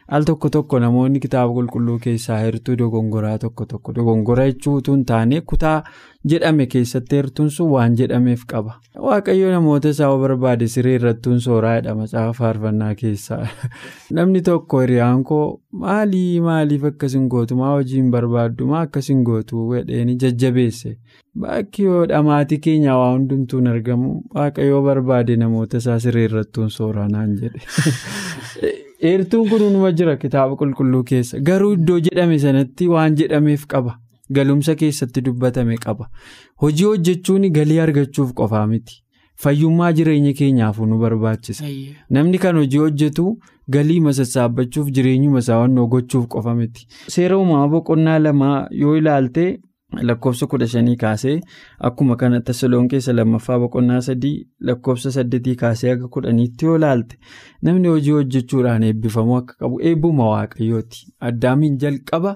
Al 0.08 0.22
tokko 0.22 0.48
tokko 0.54 0.78
namoonni 0.78 1.20
kitaaba 1.22 1.54
qulqulluu 1.54 1.96
keessaa 2.02 2.36
heertuu 2.38 2.74
dogongoraa 2.82 3.38
tokko 3.44 3.64
tokko 3.72 3.94
dogongora 3.94 4.44
jechuutu 4.50 4.92
hin 4.94 5.00
taane 5.08 5.40
kutaa 5.52 5.78
jedhame 6.32 6.66
keessatti 6.74 7.18
heertuun 7.18 7.50
sun 7.56 7.72
waan 7.72 7.96
jedhameef 8.00 8.44
qaba. 8.52 8.76
Waaqayyo 9.06 9.50
namoota 9.54 9.92
isaa 9.96 10.12
barbaade 10.22 10.68
siree 10.76 10.94
irrattuun 11.00 11.42
sooraadha 11.48 11.96
macaafa 12.02 12.38
faarfannaa 12.38 12.92
keessaa. 13.02 13.40
Namni 14.20 14.44
tokko 14.50 14.84
hiriyaan 14.84 15.26
koo 15.32 15.42
maalii 15.84 16.40
maaliif 16.46 16.86
akkasin 16.92 17.26
gootu 17.34 17.58
maa 17.64 17.74
hojii 17.74 18.00
hin 18.02 18.14
barbaaddu 18.16 18.70
maa 18.72 18.86
akkasin 18.88 19.26
gootu 19.32 19.66
jedheeni 19.74 20.18
jajjabeesse. 20.24 20.96
Bakki 21.40 21.90
yoo 21.90 22.06
dhamaatii 22.14 22.62
keenya 22.70 22.96
waa 23.02 23.12
hundumtuun 23.12 23.74
argamu 23.74 24.16
waaqayyoo 24.34 24.82
barbaade 24.90 25.36
namoota 25.46 25.84
isaa 25.84 26.00
siree 26.08 26.28
irrattuun 26.32 26.74
sooraa 26.80 27.08
naan 27.08 27.38
jedhe. 27.44 28.76
Heertuun 29.02 29.48
kun 29.48 29.62
numa 29.72 29.90
jira 29.92 30.16
kitaaba 30.16 30.56
qulqulluu 30.56 31.02
keessa. 31.10 31.38
Garuu 31.40 31.72
iddoo 31.76 31.98
jedhame 32.06 32.38
sanatti 32.38 32.88
waan 32.88 33.16
jedhameef 33.20 33.66
qaba. 33.72 33.98
Galumsa 34.32 34.74
keessatti 34.74 35.20
dubbatame 35.26 35.76
qaba. 35.84 36.08
Hojii 36.62 36.84
hojjechuun 36.90 37.50
galii 37.58 37.78
argachuuf 37.80 38.32
qofaa 38.40 38.66
miti. 38.66 39.02
Fayyummaa 39.42 39.92
jireenya 39.92 40.32
keenyaafuu 40.32 40.86
nu 40.86 40.98
barbaachisa. 40.98 41.64
Namni 42.10 42.38
kan 42.38 42.56
hojii 42.56 42.78
hojjetu 42.84 43.38
galii 43.68 44.00
sassaabbachuuf 44.18 44.88
jireenyuma 44.90 45.38
isaa 45.44 45.68
gochuuf 45.68 46.26
qofa 46.26 46.54
miti. 46.54 46.86
Seera 47.08 47.38
uumamaa 47.38 47.68
boqonnaa 47.68 48.18
lamaa 48.18 48.68
yoo 48.70 48.96
ilaalte. 48.96 49.60
Lakkoofsa 50.02 50.46
kudha 50.46 50.66
shanii 50.68 50.96
kaasee 50.96 51.40
akkuma 51.88 52.16
kana 52.16 52.40
tasaloon 52.40 52.88
keessa 52.88 53.12
lammaffaa 53.12 53.58
boqonnaa 53.62 54.00
sadii 54.06 54.48
lakkoofsa 54.70 55.10
saddeetii 55.16 55.54
kaasee 55.60 55.90
akka 55.92 56.08
kudhaniitti 56.16 56.64
yoo 56.66 56.76
ilaalte 56.80 57.18
namni 57.62 57.88
hojii 57.88 58.10
hojjechuudhaan 58.16 58.82
eebbifamuu 58.88 59.36
akka 59.36 59.54
qabu 59.60 59.80
eebbuma 59.90 60.28
waaqayyooti. 60.30 61.06
Addaamiin 61.20 61.78
jalqaba 61.78 62.34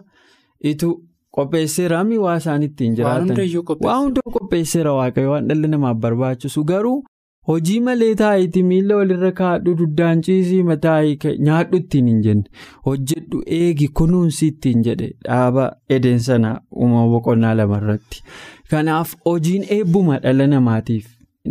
itu 0.73 0.93
qopheesseera 1.37 2.05
mi 2.05 2.19
waa 2.19 2.37
isaan 2.37 2.63
ittiin 2.63 2.95
jiraatan. 2.95 3.37
Waa 3.85 3.99
hundaa 4.01 4.33
qopheesseera 4.39 4.93
waaqayyo 5.01 5.31
waan 5.31 5.49
dhalli 5.49 5.69
namaaf 5.75 5.97
barbaachisu 6.07 6.65
garuu 6.65 7.03
hojii 7.51 7.81
malee 7.91 8.15
taayitii 8.23 8.63
miila 8.71 8.97
walirra 9.03 9.33
kaadhu 9.43 9.75
duddaan 9.83 10.23
ciisii 10.27 10.63
mataayii 10.73 11.37
nyaadhu 11.51 11.77
ittiin 11.83 12.07
hin 12.13 12.21
jenne. 12.27 12.45
Hojjedhu 12.89 13.43
eegi 13.61 13.89
kunuunsi 14.01 14.47
ittiin 14.55 14.83
jedhe. 14.89 15.13
Dhaaba 15.29 15.71
edeen 15.99 16.19
sana 16.27 16.53
uumama 16.77 17.09
boqonnaa 17.15 17.55
lamarratti 17.63 18.23
kanaaf 18.71 19.15
hojiin 19.25 19.65
eebbuma 19.79 20.19
dhala 20.27 20.47
namaatiif. 20.57 21.07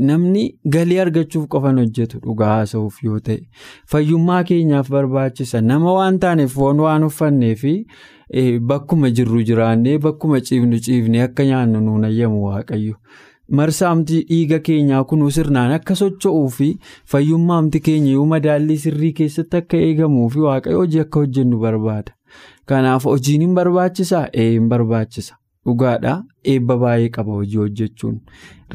Namni 0.07 0.41
galii 0.73 0.99
argachuuf 1.03 1.47
qofan 1.53 1.77
hojjetu 1.81 2.19
dhugaa 2.25 2.49
haasa'uuf 2.55 2.97
yoo 3.03 3.19
ta'e 3.29 3.37
fayyummaa 3.93 4.43
keenyaaf 4.49 4.89
barbaachisa. 4.95 5.61
Nama 5.61 5.93
waan 5.93 6.19
taaneef 6.25 6.53
foon 6.59 6.79
waan 6.85 7.03
uffannee 7.07 7.55
fi 7.63 7.73
bakkuma 8.71 9.09
jirru 9.19 9.41
jiraannee 9.49 9.97
bakkuma 10.03 10.41
ciifnu 10.49 10.79
ciifnee 10.87 11.21
akka 11.23 11.43
nyaannu 11.51 11.81
nuun 11.87 12.03
ayyamu 12.11 12.45
waaqayyo. 12.45 12.95
Marsaamti 13.57 14.21
dhiiga 14.29 14.59
keenyaa 14.67 15.03
kunuu 15.11 15.29
sirnaan 15.37 15.71
akka 15.77 15.95
socho'uu 16.01 16.49
fi 16.57 16.67
fayyummaamti 17.13 17.79
keenya 17.87 18.11
yoo 18.11 18.25
madaallii 18.33 18.77
sirrii 18.85 19.11
keessatti 19.19 19.57
akka 19.57 19.77
eegamuu 19.87 20.29
fi 20.35 20.39
waaqayyo 20.45 20.77
hojii 20.83 20.99
akka 21.05 21.19
hojjennu 21.19 21.59
barbaada. 21.65 22.11
Kanaaf 22.65 23.03
hojiin 23.05 23.41
hin 23.41 23.53
barbaachisaa? 23.55 24.27
Ee 24.33 24.49
hin 24.51 24.69
barbaachisa. 24.69 25.35
Dhugaadhaa 25.65 26.23
eebba 26.53 26.77
baay'ee 26.83 27.09
qaba 27.17 27.31
hojii 27.41 27.57
hojjechuun 27.63 28.19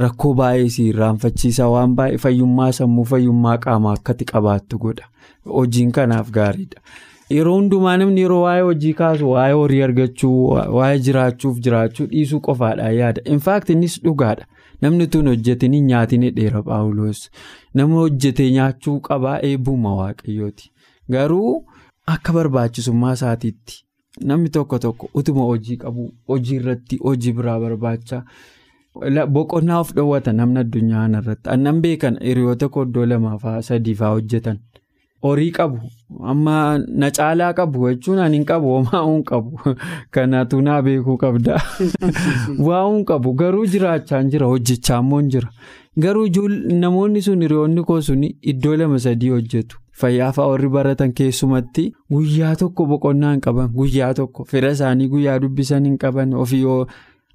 rakkoo 0.02 0.34
baay'ee 0.40 0.68
si 0.76 0.86
irraanfachiisaa 0.92 1.68
waan 1.76 1.94
baay'ee 2.00 2.18
fayyummaa 2.26 2.72
sammuu 2.78 3.04
fayyummaa 3.12 3.56
qaamaa 3.66 3.92
akkati 3.98 4.24
qabaattu 4.32 4.78
godha. 4.78 5.06
Hojiin 5.58 5.92
kanaaf 5.92 6.30
gaariidha. 6.38 6.80
Yeroo 7.30 7.54
hundumaa 7.56 7.96
namni 7.96 8.20
yeroo 8.20 8.42
waa'ee 8.42 8.62
hojii 8.70 8.92
kaasu 8.94 9.30
waa'ee 9.30 9.52
horii 9.60 9.82
argachuu 9.82 10.48
waa'ee 10.78 10.98
jiraachuuf 11.06 11.58
jiraachuu 11.66 12.06
dhiisuu 12.10 12.40
qofaadha 12.48 12.90
yaada. 12.98 13.22
Infaakti 13.36 13.72
innis 13.72 14.00
dhugaadha. 14.04 14.44
Namni 14.84 15.06
tun 15.16 15.28
hojjetanii 15.32 15.80
nyaatiin 15.90 16.24
dheera 16.38 16.62
paawuloos 16.68 17.20
nama 17.80 17.94
hojjetee 18.02 18.50
nyaachuu 18.56 18.96
qabaa 19.08 19.38
eebbuma 19.50 19.94
waaqayyooti. 20.00 20.70
Garuu 21.16 21.52
akka 22.14 22.32
barbaachisummaa 22.38 23.12
isaatiitti 23.18 23.80
namni 24.30 24.48
tokko 24.56 24.78
tokko 24.86 25.08
utuma 25.20 25.44
hojii 25.52 25.76
qabu 25.84 26.08
hojii 26.32 26.56
irratti 26.60 26.98
hojii 27.04 27.32
biraa 27.40 27.58
barbaacha. 27.64 28.22
Boqonnaa 29.36 29.78
of 29.84 29.94
dhoowwata 29.94 30.32
namni 30.40 30.58
addunyaa 30.64 31.00
kanarratti 31.06 31.50
annan 31.54 31.80
beekan 31.86 32.18
hiriyoota 32.28 32.68
koddoo 32.78 33.06
lamaafaa 33.12 33.62
sadiifaa 33.68 34.10
hojjetan. 34.16 34.58
Horii 35.24 35.52
qabu 35.56 35.78
amma 36.30 36.78
na 37.02 37.10
caalaa 37.18 37.52
qabu 37.60 37.88
jechuun 37.90 38.18
ani 38.24 38.36
hin 38.38 38.44
qabu 38.50 38.72
homaa 38.74 39.04
hin 39.06 39.22
qabu. 39.30 39.76
Kanaatu 40.16 40.60
naa 40.66 40.82
beekuu 40.88 41.16
qabda. 41.22 41.60
Waa 42.66 42.82
hin 42.88 43.04
qabu 43.10 43.32
garuu 43.44 43.64
jiraachaan 43.76 44.28
jira 44.34 44.50
hojjechaa 44.52 44.98
immoo 45.06 45.22
jira. 45.36 45.48
Garuu 46.06 46.48
namoonni 46.82 47.22
sun 47.28 47.42
hiriyoonni 47.46 47.86
koo 47.90 48.00
sun 48.10 48.28
iddoo 48.52 48.76
lama 48.76 48.98
sadii 49.06 49.32
hojjetu. 49.36 49.80
Fayyaafaa 50.00 50.46
warri 50.52 50.68
baratan 50.76 51.12
keessumatti 51.18 51.88
guyyaa 52.12 52.54
tokko 52.62 52.86
boqonnaa 52.92 53.32
hin 53.34 53.42
qaban 53.48 53.68
guyyaa 53.80 54.14
tokko. 54.20 54.44
Fira 54.54 54.70
isaanii 54.76 55.08
guyyaa 55.08 55.38
dubbisan 55.44 55.84
hin 55.88 55.98
qaban 56.06 56.34
ofii 56.44 56.62
yoo 56.62 56.80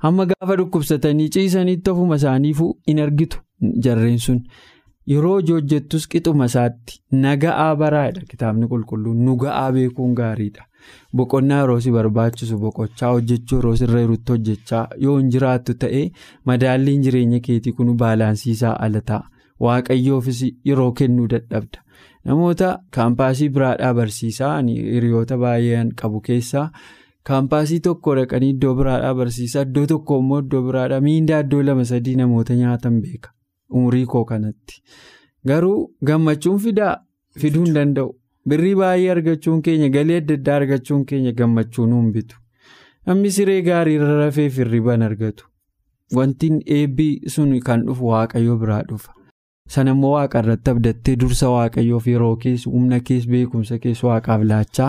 hamma 0.05 0.25
gaafa 0.31 0.57
dhukkubsatanii 0.61 1.29
ciisanitti 1.35 1.91
ofuma 1.91 2.19
isaaniifuu 2.21 2.73
hin 2.87 2.99
argitu 3.05 3.39
jarreen 3.85 4.19
sun. 4.25 4.43
Yeroo 5.13 5.31
hojii 5.35 5.53
hojjettus 5.57 6.07
qixuma 6.13 6.45
isaatti 6.51 6.99
naga'aa 7.25 7.75
baraadha 7.83 8.21
kitaabni 8.31 8.67
qulqulluun 8.73 9.23
nu 9.27 9.35
ga'aa 9.43 9.71
beekuun 9.77 10.13
gaariidha. 10.19 10.63
Boqonnaa 11.15 11.59
yeroo 11.61 11.79
si 11.85 11.91
barbaachisu 11.95 12.57
boqochaa 12.63 13.11
hojjechuu 13.15 13.57
yeroo 13.59 13.75
sirra 13.81 14.01
jirutti 14.05 14.31
hojjechaa 14.35 14.83
yoo 15.05 15.17
hin 15.19 15.29
jiraattu 15.35 15.73
ta'ee 15.83 16.05
madaalliin 16.51 17.01
jireenya 17.07 17.39
keetii 17.47 17.71
kun 17.79 17.93
baalaansiisaa 18.03 18.75
ala 18.87 19.01
ta'a. 19.11 19.23
Waaqayyoofis 19.65 20.39
yeroo 20.71 20.91
kennuu 21.01 21.27
dadhabda. 21.33 21.79
Namoota 22.25 22.69
kaampaasii 22.95 23.49
biraadhaa 23.57 23.93
barsiisaa 23.97 24.53
hiriyoota 24.67 25.37
baay'een 25.43 25.91
qabu 26.01 26.21
keessaa 26.29 26.69
kaampaasii 27.29 27.79
tokko 27.87 28.15
dhaqanii 28.19 28.49
iddoo 28.55 28.73
biraadhaa 28.79 29.13
barsiisaa 29.19 29.61
iddoo 29.67 29.85
tokko 29.93 30.19
immoo 30.23 30.39
iddoo 30.45 30.61
biraadhaa 30.69 31.01
miindaa 31.07 31.39
iddoo 31.45 31.61
lama 31.69 31.85
sadii 31.91 32.15
namoota 32.21 32.55
nyaatan 32.61 33.01
beeka. 33.01 33.29
Umurii 33.69 34.05
koo 34.05 34.23
kanatti. 34.25 34.81
Garuu 35.47 35.91
gammachuun 36.09 36.59
fidaa 36.65 36.95
fiduu 37.41 37.65
hin 37.65 37.73
danda'u. 37.79 38.15
Birrii 38.49 38.75
baay'ee 38.81 39.11
argachuun 39.15 39.61
keenya 39.67 39.89
galii 39.95 40.15
adda 40.21 40.33
addaa 40.39 40.55
argachuun 40.61 41.05
keenya 41.11 41.31
gammachuu 41.41 41.85
nuun 41.91 42.11
bitu. 42.15 42.37
Namni 43.07 43.31
siree 43.37 43.61
gaarii 43.67 43.95
irra 43.99 44.17
rafee 44.19 44.49
hirriban 44.57 45.01
argatu. 45.09 45.45
Wanti 46.15 46.49
eebbi 46.77 47.07
sun 47.35 47.53
kan 47.69 47.85
dhufu 47.87 48.07
waaqayyo 48.13 48.57
biraa 48.63 48.81
dhufa. 48.89 49.13
Sana 49.73 49.91
immoo 49.95 50.11
waaqa 50.15 50.39
irratti 50.43 50.71
abdattee 50.73 51.13
dursa 51.23 51.49
waaqayyoof 51.55 52.05
yeroo 52.11 52.35
keessa 52.43 52.71
humna 52.75 52.97
keessa 53.09 53.29
beekumsa 53.33 53.77
keessa 53.83 54.07
waaqaaf 54.07 54.45
laachaa 54.51 54.87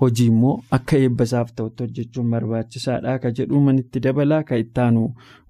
hojii 0.00 0.28
immoo 0.32 0.54
akka 0.76 1.00
eebbasaaf 1.06 1.50
ta'utti 1.58 1.84
hojjechuun 1.86 2.30
barbaachisaadha. 2.34 3.18
Ka 3.22 3.30
jedhu 3.40 3.60
manitti 3.66 4.00
dabalaa 4.06 4.42
ka 4.50 4.56
ittaanu 4.62 5.02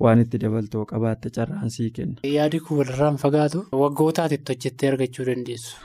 waan 0.06 0.24
itti 0.24 0.40
dabaltoo 0.46 0.84
qabaatte 0.94 1.30
carraansii 1.36 1.90
kenna. 1.98 2.18
Yaadi 2.36 2.60
kun 2.66 2.78
walirraan 2.82 3.20
fagaatu 3.24 3.62
waggootaatitti 3.84 4.52
hojjettee 4.56 4.90
argachuu 4.94 5.26
dandeessu. 5.30 5.76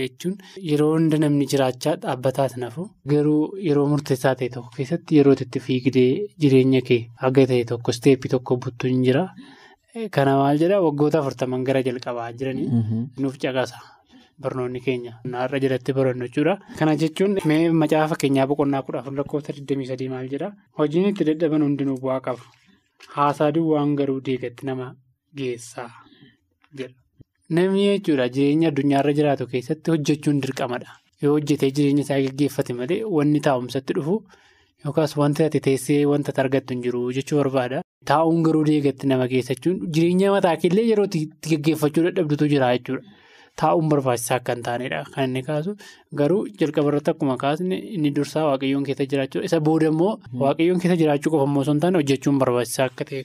jechuun 0.00 0.36
yeroo 0.68 0.90
hunda 0.92 1.18
namni 1.22 1.46
jiraachaa 1.52 1.96
dhaabbataas 2.02 2.52
nafu 2.60 2.84
garuu 3.12 3.40
yeroo 3.64 3.82
murteessaa 3.90 4.30
ta'e 4.42 4.48
tokko 4.54 4.70
keessatti 4.76 5.18
yeroo 5.18 5.34
itti 5.46 5.60
fiigdee 5.66 6.06
jireenya 6.44 6.80
kee 6.86 7.00
haga 7.24 7.44
ta'e 7.50 7.64
tokko 7.72 7.90
isteeppii 7.96 8.30
tokko 8.34 8.56
buttuu 8.66 8.88
hin 8.92 9.02
jira. 9.08 9.24
Kana 10.10 10.36
maal 10.40 10.56
jedhaa 10.62 10.80
waggoota 10.86 11.18
afurtaman 11.20 11.64
gara 11.68 11.82
jalqabaa 11.88 12.28
jiranii 12.40 12.68
nuuf 13.22 13.36
caqasa 13.42 13.78
barnoonni 14.44 14.80
keenya 14.86 15.12
har'a 15.40 15.58
jalatti 15.64 15.92
barannu 15.98 16.28
jechuudha. 16.28 16.54
Kana 16.78 16.96
jechuun 17.02 17.36
mee 17.50 17.68
macaafa 17.82 18.16
keenyaa 18.22 18.46
boqonnaa 18.50 18.82
kudha 18.86 19.00
afur 19.02 19.12
lakkoofsa 19.20 19.52
23 19.58 20.08
maal 20.14 20.28
jedhaa 20.34 20.52
hojiin 20.78 21.08
itti 21.12 21.24
dadhaban 21.28 21.62
hundinuu 21.66 21.98
bu'aa 22.04 22.20
qabu 22.26 22.42
haasaa 23.16 23.50
duwwaan 23.56 23.92
garuu 24.00 24.20
deegatti 24.28 24.66
nama 24.70 24.86
geessaa 25.40 25.90
jedha. 26.78 26.94
Namni 27.56 27.84
jechuudha 27.92 28.28
jireenya 28.36 28.68
addunyaarra 28.72 29.12
jiraatu 29.18 29.46
keessatti 29.52 29.90
hojjechuun 29.94 30.40
dirqamadha. 30.46 30.88
Yoo 31.22 31.34
hojjetee 31.36 31.70
jireenya 31.76 32.02
isaa 32.06 32.20
gaggeeffate 32.26 32.72
malee 32.80 33.02
wanni 33.18 33.40
taa'umsatti 33.48 33.92
dhufu 34.00 34.16
yookaas 34.84 35.16
wanta 35.22 35.46
ati 35.48 35.60
teessee 35.66 36.00
wanta 36.12 36.32
argattu 36.44 36.74
hin 36.74 36.82
jiru 36.86 37.00
jechuu 37.18 37.38
barbaada. 37.42 37.80
Taa'uun 38.10 38.42
garuu 38.46 38.64
deegatti 38.68 39.06
nama 39.10 39.26
geessachuun 39.32 39.76
jireenya 39.96 40.30
mataa 40.36 40.54
keellee 40.62 40.86
yeroo 40.90 41.04
itti 41.10 41.50
gaggeeffachuu 41.54 42.04
dadhabdutu 42.08 42.48
jira 42.52 42.70
jechuudha. 42.76 43.02
Taa'uun 43.60 43.88
barbaachisaa 43.92 44.36
akka 44.40 44.54
hin 44.56 44.62
taanedha 44.68 45.00
kan 45.14 45.24
inni 45.28 45.42
kaasu 45.48 45.72
garuu 46.20 46.40
jalqaba 46.60 46.88
irratti 46.92 47.10
akkuma 47.14 47.36
kaasne 47.44 47.76
inni 47.96 48.10
dursaa 48.18 48.44
waaqayyoon 48.50 48.84
keessa 48.88 49.06
jiraachuu 49.12 49.42
isa 49.48 49.60
booda 49.66 49.90
immoo 49.92 50.12
waaqayyoon 50.44 50.80
keessa 50.84 50.96
jiraachuu 51.02 51.32
qofa 51.34 51.46
immoo 51.50 51.62
osoo 51.64 51.74
hin 51.76 51.82
taane 51.84 51.98
hojjechuun 52.00 52.38
barbaachisaa 52.44 52.86
akka 52.92 53.04
ta'e 53.10 53.22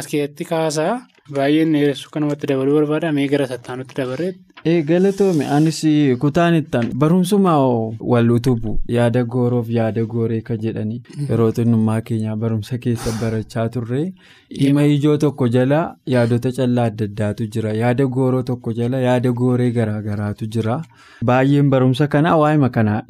as 0.00 0.06
keessatti 0.12 0.44
kaasaa. 0.52 0.92
Baay'een 1.30 1.72
dheeressu 1.72 2.10
kanumatti 2.10 2.46
dabaluu 2.50 2.74
barbaada. 2.80 3.12
Mee 3.12 3.28
gara 3.28 3.46
sattaanutti 3.46 3.94
dabarreetti. 3.94 4.82
Galatoome 4.86 5.46
anis 5.46 5.82
kutaan 6.18 6.54
ittaan 6.54 6.88
barumsuma 6.94 7.52
wal 8.00 8.30
utubu. 8.30 8.80
Yaada 8.88 9.22
gooroof 9.24 9.68
yaada 9.70 10.02
gooree 10.04 10.40
kan 10.42 10.58
jedhanii. 10.58 11.02
Yeroo 11.28 11.52
xinnummaa 11.52 12.00
keenyaa 12.00 12.34
barumsa 12.36 12.78
keessa 12.78 13.12
barachaa 13.20 13.68
turre. 13.68 14.12
Dhimma 14.58 14.82
ijoo 14.84 15.16
tokko 15.16 15.48
jala 15.48 15.96
yaadota 16.06 16.50
callaa 16.56 16.84
adda 16.90 17.04
addaatu 17.04 17.46
jira. 17.46 17.72
Yaada 17.82 18.06
gooroo 18.06 18.42
tokko 18.42 18.72
jala 18.72 18.98
yaada 19.00 19.32
gooree 19.32 19.70
garaagaraatu 19.70 20.46
jira. 20.46 20.80
Baay'een 21.24 21.70
barumsa 21.70 22.06
kanaa 22.08 22.34
waa'ima 22.36 22.68
kanaa 22.70 23.02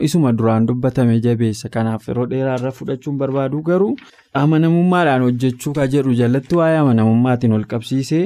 isuma 0.00 0.32
duraan 0.32 0.66
dubbatame 0.66 1.20
jabeessa. 1.20 1.68
Kanaaf 1.68 2.08
yeroo 2.08 2.26
dheeraarra 2.26 2.72
fudhachuun 2.72 3.18
barbaadu 3.18 3.62
garuu. 3.62 3.94
amanamummaadhaan 4.40 5.22
hojjechuu 5.26 5.72
ka 5.76 5.84
jedhu 5.92 6.14
jalatti 6.18 6.56
waa'ee 6.58 6.76
amanamummaatiin 6.82 7.52
ol 7.62 7.66
qabsiisee 7.74 8.24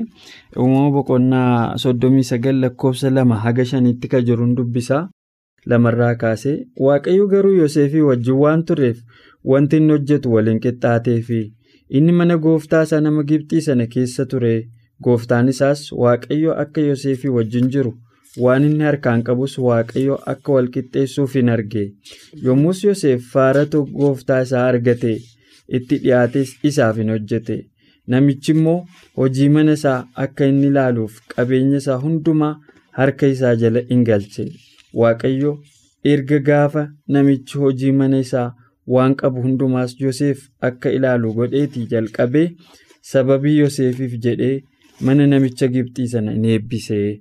uumama 0.63 0.91
boqonnaa 0.99 1.77
soddomii 1.85 2.25
sagal 2.33 2.61
lakkoofsa 2.65 3.11
lama 3.19 3.41
haga 3.47 3.65
shaniitti 3.73 4.09
ka 4.15 4.21
jiruun 4.31 4.55
dubbisaa 4.61 5.03
lamarraa 5.73 6.15
kaasee 6.23 6.57
waaqayyo 6.87 7.27
garuu 7.35 7.55
yoseefii 7.61 8.05
wajjin 8.09 8.41
waan 8.45 8.65
tureef 8.71 8.99
wanti 9.53 9.77
inni 9.83 9.93
hojjetu 9.97 10.33
waliin 10.39 10.61
qixxaatee 10.67 11.19
fi 11.29 11.41
inni 12.01 12.13
mana 12.21 12.37
gooftaa 12.47 12.83
isaa 12.89 13.01
nama 13.07 13.23
gibxii 13.31 13.61
sana 13.69 13.87
keessa 13.95 14.27
ture. 14.33 14.57
Gooftaan 15.05 15.49
isaas 15.53 15.81
waaqayyo 16.03 16.53
akka 16.63 16.81
yoseefii 16.89 17.29
wajjin 17.37 17.67
jiru 17.73 17.91
waan 18.45 18.65
inni 18.69 18.85
harkaan 18.89 19.23
qabus 19.27 19.57
waaqayyo 19.65 20.15
akka 20.33 20.53
wal 20.55 20.69
qixxeessuuf 20.77 21.35
hin 21.39 21.49
arge. 21.57 21.83
Yommus 22.47 22.81
yoseef 22.87 23.27
faaratu 23.33 23.83
gooftaa 23.99 24.41
isaa 24.47 24.67
argate. 24.73 25.13
itti 25.77 25.97
dhiyaates 26.03 26.51
isaaf 26.69 26.97
hin 27.01 27.09
hojjete 27.13 27.55
namichi 28.15 28.53
immoo 28.57 28.79
hojii 29.21 29.49
mana 29.57 29.73
isaa 29.79 29.99
akka 30.25 30.47
inni 30.53 30.67
ilaaluuf 30.73 31.15
qabeenya 31.35 31.77
isaa 31.83 31.97
hundumaa 32.05 32.55
harka 32.99 33.27
isaa 33.35 33.55
jala 33.63 33.81
in 33.97 34.05
galche 34.09 34.47
waaqayyo 35.01 35.53
erga 36.13 36.39
gaafa 36.49 36.83
namichi 37.17 37.59
hojii 37.65 37.93
mana 38.01 38.19
isaa 38.27 38.49
waan 38.95 39.15
qabu 39.21 39.43
hundumaas 39.47 39.95
yoseef 40.01 40.49
akka 40.71 40.91
ilaalu 40.99 41.33
godheetii 41.39 41.87
jalqabee 41.93 42.49
sababii 43.13 43.59
yoseefiif 43.59 44.19
jedhee 44.27 44.57
mana 45.07 45.27
namicha 45.33 45.67
gibxii 45.75 46.07
sana 46.13 46.33
in 46.37 46.45
eebbisee. 46.53 47.21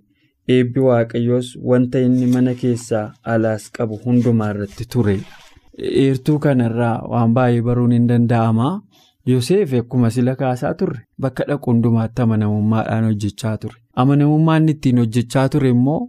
Eebbi 0.56 0.80
waaqayyoos 0.88 1.48
wanta 1.70 2.00
inni 2.08 2.28
mana 2.34 2.54
keessaa 2.62 3.06
alaas 3.34 3.64
qabu 3.78 3.96
hundumaa 4.06 4.50
irratti 4.54 4.86
ture. 4.94 5.16
eertuu 6.02 6.38
kanarraa 6.44 6.98
waan 7.12 7.34
baay'ee 7.38 7.62
baruun 7.68 7.92
hin 7.96 8.06
danda'ama 8.12 8.68
yoseef 9.32 9.74
akkuma 9.82 10.10
sila 10.16 10.36
kaasaa 10.42 10.74
turre 10.80 11.00
bakka 11.26 11.44
dhaqu 11.50 11.72
hundumaatti 11.72 12.22
amanamummaadhaan 12.26 13.06
hojjechaa 13.10 13.58
ture 13.64 13.76
amanamummaan 14.04 14.70
ittiin 14.74 15.00
hojjechaa 15.04 15.46
ture 15.56 15.70
immoo 15.76 16.02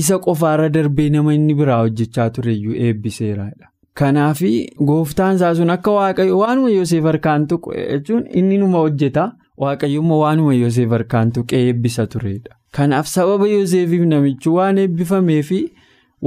isa 0.00 0.18
qofaarra 0.26 0.68
darbee 0.78 1.08
nama 1.16 1.34
inni 1.38 1.54
biraa 1.60 1.78
hojjechaa 1.82 2.30
tureyyuu 2.38 2.74
eebbiseeraadha. 2.86 3.66
kanaaf 4.00 4.40
gooftaan 4.88 5.36
isaa 5.40 5.54
sun 5.60 5.70
akka 5.76 5.90
waaqayyo 5.98 6.38
waanuma 6.42 6.70
yoseef 6.78 7.04
harkaan 7.10 7.46
tuqu 7.52 7.74
jechuun 7.90 8.24
inni 8.40 8.58
numa 8.64 8.78
hojjeta 8.84 9.24
waaqayyo 9.64 10.02
waanuma 10.24 10.54
yoseef 10.62 10.90
harkaan 10.96 11.32
tuqee 11.38 11.60
eebbisa 11.68 12.06
turedha. 12.14 12.56
kanaaf 12.76 13.06
sababa 13.14 13.48
yoseefiif 13.54 14.02
namichi 14.12 14.48
waan 14.58 14.78
eebbifameefi. 14.84 15.60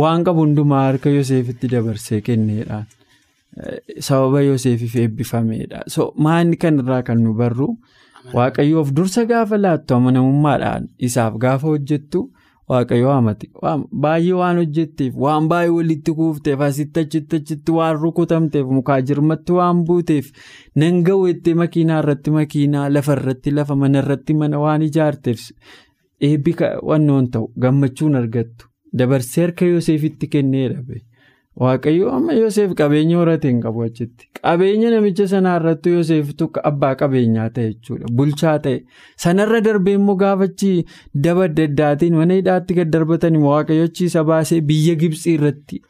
waan 0.02 0.24
qabu 0.28 0.40
hundumaa 0.44 0.84
harka 0.88 1.10
yoseefitti 1.18 1.68
dabarsee 1.74 2.22
kenneedhaan 2.28 2.86
sababa 4.00 4.42
yoseefiif 4.42 4.96
eebbifameedha. 4.96 5.84
So 5.88 6.14
maanni 6.18 6.58
kanarraa 6.58 7.04
kan 7.04 7.22
nu 7.24 7.34
barru? 7.34 7.78
Waaqayyoof 8.34 8.92
dursa 8.98 9.26
gaafa 9.26 9.58
laattu 9.58 9.94
amanamummaadhaan 9.96 10.88
isaaf 11.08 11.36
gaafa 11.44 11.68
hojjettu 11.68 12.22
waaqayyoo 12.70 13.12
amati. 13.14 13.50
Baay'ee 14.06 14.34
waan 14.40 14.58
hojjetteef 14.62 15.14
waan 15.26 15.48
baay'ee 15.52 15.70
walitti 15.76 16.12
kuufteef 16.20 16.62
asitti 16.68 17.00
achitti 17.06 17.36
achitti 17.42 17.72
waan 17.78 18.00
rukutamteef 18.02 18.66
mukaa 18.78 19.00
jirmatti 19.02 19.54
waan 19.60 19.84
buuteef 19.86 20.32
nan 20.76 21.04
gawweettee 21.10 21.54
makiinaa 21.62 22.00
irratti 22.04 22.32
makiinaa 22.38 22.90
lafa 22.94 23.14
irratti 23.20 23.52
lafa 23.60 23.76
mana 23.76 24.02
irratti 24.04 24.34
mana 24.40 24.60
waan 24.66 24.82
ijaarteef 24.90 25.44
eebbi 26.22 26.56
wannoon 26.92 27.28
ta'u 27.32 27.52
gammachuun 27.62 28.16
argattu. 28.16 28.66
Dabarsee 28.98 29.44
harka 29.46 29.66
Yoosefitti 29.66 30.28
kennee 30.28 30.70
dhabe 30.74 31.02
waaqayyo 31.64 32.08
amma 32.16 32.34
Yoosef 32.38 32.72
qabeenya 32.80 33.18
horate 33.20 33.48
hin 33.50 33.60
qabu 33.66 33.84
achitti 33.86 34.28
qabeenya 34.40 34.90
namicha 34.94 35.28
sanaa 35.34 35.54
irratti 35.62 35.94
Yooseftu 35.96 36.48
abbaa 36.72 36.92
qabeenyaa 37.02 37.48
ta'e 37.58 37.68
jechuudha 37.70 38.12
bulchaa 38.20 38.56
ta'e 38.66 38.76
sanarra 39.26 39.62
darbee 39.70 39.96
immoo 40.02 40.16
gaafachi 40.26 40.72
daba 41.28 41.48
adda 41.50 41.68
addaatiin 41.72 42.20
mana 42.22 42.40
hidhaatti 42.42 42.78
gad 42.82 42.92
darbatan 42.98 43.40
waaqayyo 43.48 43.88
achiisa 43.92 44.24
baasee 44.34 44.62
biyya 44.72 44.96
Gibsii 45.06 45.36
irratti 45.40 45.82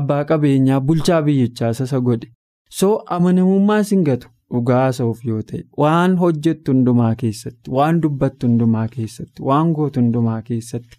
abbaa 0.00 0.22
qabeenyaa 0.32 0.80
bulchaa 0.90 1.22
biyyichaa 1.28 1.74
isa 1.90 2.00
godhe 2.10 2.32
soo 2.80 2.94
amanamummaa 3.18 3.82
singatu 3.92 4.34
dhugaa 4.54 4.82
haasa'uuf 4.82 5.24
yoo 5.30 5.42
ta'e 5.52 5.64
waan 5.84 6.14
hojjettu 6.24 6.72
hundumaa 6.74 7.14
keessatti 7.22 7.70
waan 7.78 7.98
dubbattu 8.04 8.46
hundumaa 8.48 8.84
keessatti 8.98 9.42
waan 9.48 9.72
gootu 9.78 10.00
hundumaa 10.00 10.42
keessatti. 10.50 10.96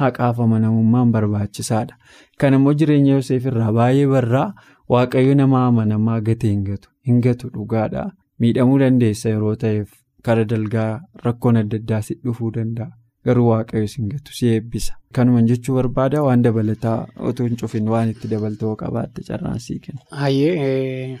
Haqaaf 0.00 0.40
amanamummaan 0.44 1.12
barbaachisaadha. 1.16 1.94
Kan 2.40 2.54
immoo 2.58 2.74
jireenya 2.82 3.14
Yoseef 3.18 3.46
irraa 3.52 3.72
baay'ee 3.78 4.06
barraa 4.14 4.46
waaqayyo 4.94 5.34
nama 5.42 5.66
amanamaa 5.66 6.20
gatee 6.28 6.50
hin 6.54 6.64
gatu. 6.70 6.88
Hin 7.06 7.20
gatu 7.26 7.50
dhugaadha. 7.56 8.06
Miidhamuu 8.40 8.78
dandeessa 8.84 9.28
yeroo 9.34 9.56
ta'eef 9.64 9.88
karaa 10.28 10.44
dalgaa 10.54 10.90
rakkoon 11.26 11.56
adda 11.64 11.76
addaa 11.82 12.02
si 12.08 12.14
dhufuu 12.24 12.50
danda'a. 12.56 12.90
garuu 13.28 13.48
waaqayyo 13.50 13.88
si 13.92 14.02
gatu 14.10 14.32
si 14.36 14.46
eebbisa. 14.50 14.94
Kanuma 15.16 15.40
jechuu 15.48 15.74
barbaada 15.78 16.22
waan 16.26 16.42
dabalataa 16.44 16.94
otoo 17.30 17.46
hin 17.48 17.56
cufin 17.62 17.88
waan 17.94 18.08
itti 18.12 18.28
dabaltoo 18.30 18.70
qabaatte 18.82 19.22
carraan 19.26 19.58
sii 19.64 19.76
kenna. 19.86 21.18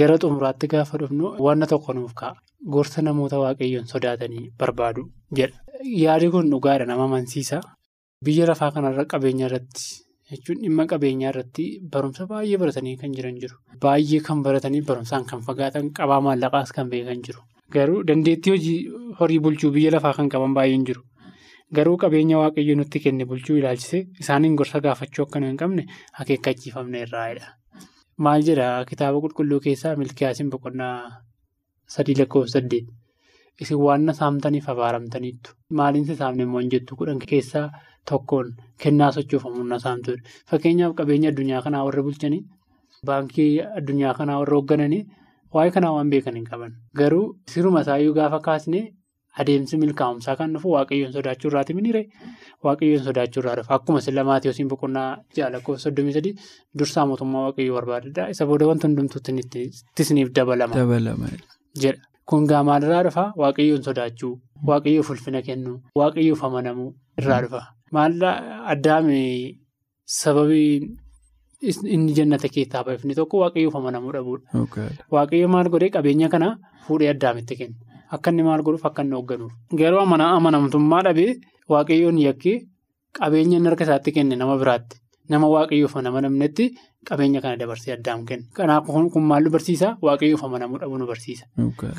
Gara 0.00 0.16
xumuraatti 0.22 0.66
gaafa 0.74 0.98
dhufnu 1.02 1.34
wanna 1.46 1.66
tokko 1.72 1.92
nuuf 1.98 2.14
ka'a. 2.20 2.34
Gorsa 2.76 3.02
namoota 3.02 3.38
waaqayyoon 3.42 3.86
sodaatanii 3.92 4.46
barbaadu 4.62 5.04
jedha. 5.40 5.58
Yaadi 6.04 6.30
kun 6.34 6.50
dhugaadha 6.54 6.86
nama 6.92 7.04
amansiisa. 7.10 7.60
Biyya 8.26 8.44
lafaa 8.48 8.68
kanarra 8.76 9.04
qabeenya 9.08 9.46
irratti 9.48 9.84
jechuun 10.30 10.58
dhimma 10.62 10.84
qabeenyaa 10.90 11.30
irratti 11.32 11.64
barumsa 11.94 12.26
baay'ee 12.32 12.58
baratanii 12.62 12.98
kan 13.02 13.14
jiran 13.18 13.38
jiru. 13.44 13.54
Baay'ee 13.84 14.20
kan 14.26 14.42
baratanii 14.46 14.82
barumsaan 14.90 15.24
kan 15.30 15.40
fagaatan 15.46 15.88
qabaa 15.98 16.18
maallaqaas 16.26 16.74
kan 16.78 16.90
beekan 16.92 17.22
jiru. 17.28 17.40
Garuu 17.76 18.02
dandeettii 18.10 18.52
hojii 18.54 18.76
horii 19.20 19.38
bulchuu 19.46 19.70
biyya 19.78 19.94
lafaa 19.96 20.12
kan 20.18 20.28
qaban 20.34 20.52
baay'een 20.58 20.84
jiru. 20.90 21.00
Garuu 21.72 21.96
qabeenya 22.04 22.36
waaqayyo 22.42 22.76
nutti 22.82 23.00
kenne 23.06 23.24
bulchuu 23.32 23.56
ilaalchise 23.62 24.04
isaaniin 24.20 24.56
gorsa 24.60 24.80
gaafachuu 24.88 25.24
akka 25.24 25.40
hin 25.48 25.56
qabne 25.64 25.86
akeekkachiifamne 26.20 27.00
irraa'edha. 27.08 27.48
Maal 28.18 28.44
jedhaa 28.50 28.84
kitaaba 28.90 29.24
qulqulluu 29.24 29.64
keessaa 29.68 29.96
milkiyaasin 29.96 30.50
boqonnaa 30.52 30.96
sadii 31.96 32.20
lakkoofsa 32.20 32.58
saddeet. 32.60 32.92
Isin 33.60 33.76
waan 33.86 34.12
saamtaniif 34.18 34.68
abaaramtaniittu. 34.72 35.50
Maaliinsi 35.78 36.14
saamne 36.20 36.42
immoo 36.46 36.60
hin 36.62 36.70
jettu 36.74 36.96
kudhan 37.00 37.18
keessaa 37.32 37.64
tokkoon 38.10 38.52
kennaa 38.82 39.10
sochoofamuun 39.16 39.68
na 39.72 39.78
saamtudha. 39.84 40.22
Fakkeenyaaf 40.50 40.94
qabeenya 41.00 41.28
addunyaa 41.32 41.62
kanaa 41.66 41.84
warra 41.88 42.02
bulchanii 42.06 42.42
baankii 43.08 43.50
addunyaa 43.80 44.14
kanaa 44.20 44.38
warra 44.42 44.56
hooggananii 44.58 45.02
waa'ee 45.54 45.70
kanaa 45.76 45.92
waan 45.96 46.10
beekan 46.14 46.34
hin 46.40 46.44
qaban. 46.50 46.72
Garuu 46.98 47.26
siruma 47.52 47.80
isaayyuu 47.86 48.14
gaafa 48.18 48.40
kaasne 48.48 48.82
adeemsi 49.40 49.76
milkaa'umsaa 49.82 50.34
kan 50.38 50.52
dhufu 50.54 50.70
waaqayyoon 50.74 51.12
sodaachuu 51.16 51.48
irraati 51.50 51.74
minire 51.78 52.02
waaqayyoon 52.66 53.04
sodaachuu 53.08 53.40
irraa 53.42 53.56
dhufa. 53.60 53.74
Akkuma 53.78 54.00
silla 54.06 54.24
Maatiyoosiin 54.30 54.68
boqonnaa 54.72 55.08
lakkoofsa 55.54 55.82
soddomii 55.88 56.12
sadii 56.18 56.34
dursaa 56.78 57.06
mootummaa 57.10 57.44
waaqayyoo 57.46 57.76
barbaadudha. 57.78 58.28
Isa 58.34 58.46
booda 58.46 58.66
wanti 58.70 58.86
hundumtuutti 58.86 59.66
isiniif 60.04 60.32
dabalama. 60.38 60.74
jedha. 61.82 62.02
Kun 62.30 62.44
gaa 62.50 62.62
maalirraa 62.66 63.02
dhufa? 63.06 63.22
Waaqayyoon 63.42 63.82
sodaachuu, 63.86 64.32
waaqayyoof 64.68 65.08
ulfina 65.10 65.40
kennuu, 65.46 65.76
waaqayyoof 66.00 66.42
amanamuu 66.48 66.90
irraa 67.22 67.40
dhufa. 67.44 67.62
Maallaa 67.92 68.64
addaame 68.72 69.20
sababii 70.04 70.90
inni 71.94 72.12
jannata 72.18 72.48
keessaa 72.54 72.84
ba'e 72.86 73.14
tokko 73.20 73.38
waaqayyoof 73.42 73.74
amanamuu 73.80 74.12
dhabuudha. 74.16 74.46
Waaqayyo 75.14 75.48
maal 75.54 75.68
godhee 75.74 75.90
qabeenya 75.96 76.28
kana 76.34 76.56
fuudhee 76.86 77.10
addaamitti 77.14 77.56
kenna. 77.60 77.76
Akka 78.14 78.30
inni 78.30 78.42
maal 78.48 78.62
godhuuf 78.66 78.86
akka 78.86 79.02
inni 79.02 79.14
hoogganuuf. 79.18 79.52
Garuu 79.80 80.00
amanamtummaa 80.00 81.02
dhabee 81.08 81.32
waaqayyoon 81.74 82.18
yakkee 82.28 82.56
qabeenya 83.18 83.56
inni 83.58 83.68
harka 83.68 83.84
isaatti 83.84 84.12
kenne 84.16 84.36
nama 84.36 84.56
biraatti. 84.62 84.96
Nama 85.30 85.46
waaqayyoof 85.54 85.96
amanamnetti 85.96 86.64
qabeenya 87.08 87.40
kana 87.42 87.56
dabarsee 87.56 87.92
addaam 87.96 88.24
kenna. 88.28 88.46
Kanaaf 88.54 88.86
kun 88.86 89.22
maal 89.30 89.42
nu 89.44 89.50
barsiisa? 89.50 89.96
Waaqayyoof 90.02 90.42
amanamuu 90.44 90.78
dhabuu 90.82 90.98
nu 90.98 91.06
barsiisa. 91.06 91.46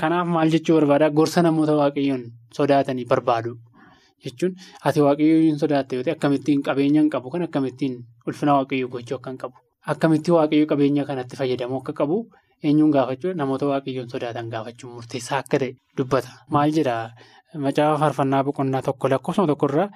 Kanaaf 0.02 0.28
maal 0.28 0.50
jechuu 0.56 0.76
barbaada? 0.80 1.10
Gorsa 1.10 1.42
namoota 1.44 1.76
waaqayyoon 1.82 2.24
sodaatanii 2.58 3.06
barbaadu. 3.06 3.56
Jechuun 4.26 4.54
ati 4.86 5.00
waaqayyoo 5.08 5.42
hin 5.48 5.58
sodaatte 5.64 5.96
yoo 6.00 6.04
ta'e 6.08 6.14
akkamittiin 6.18 6.62
qabeenya 6.68 7.02
hin 7.02 7.10
qabu 7.16 7.30
kan 7.34 7.42
akkamittiin 7.48 7.98
ulfina 8.28 8.54
waaqayyoo 8.60 8.90
gochuu 8.96 9.18
akka 9.18 9.30
hin 9.34 9.38
qabu. 9.44 9.56
Akkamittiin 9.94 10.36
waaqayyoo 10.38 10.68
qabeenya 10.74 11.06
kanatti 11.10 11.36
fayyadamuu 11.42 11.80
akka 11.82 11.94
qabu 12.02 12.18
eenyuun 12.64 12.92
gaafachuu 12.96 13.34
namoota 13.42 13.66
waaqayyoon 13.74 14.10
sodaatan 14.14 14.50
gaafachuun 14.54 14.94
murteessaa 14.98 15.40
akka 15.44 15.58
ta'e 15.66 15.72
dubbata. 15.98 16.30
Maal 16.50 16.72
jedhaa 16.78 17.10
macaafa 17.66 17.98
faarfannaa 18.04 18.44
boqonnaa 18.50 18.82
tokko 18.88 19.10
lakkoofsa 19.14 19.48
tokkorraa 19.54 19.90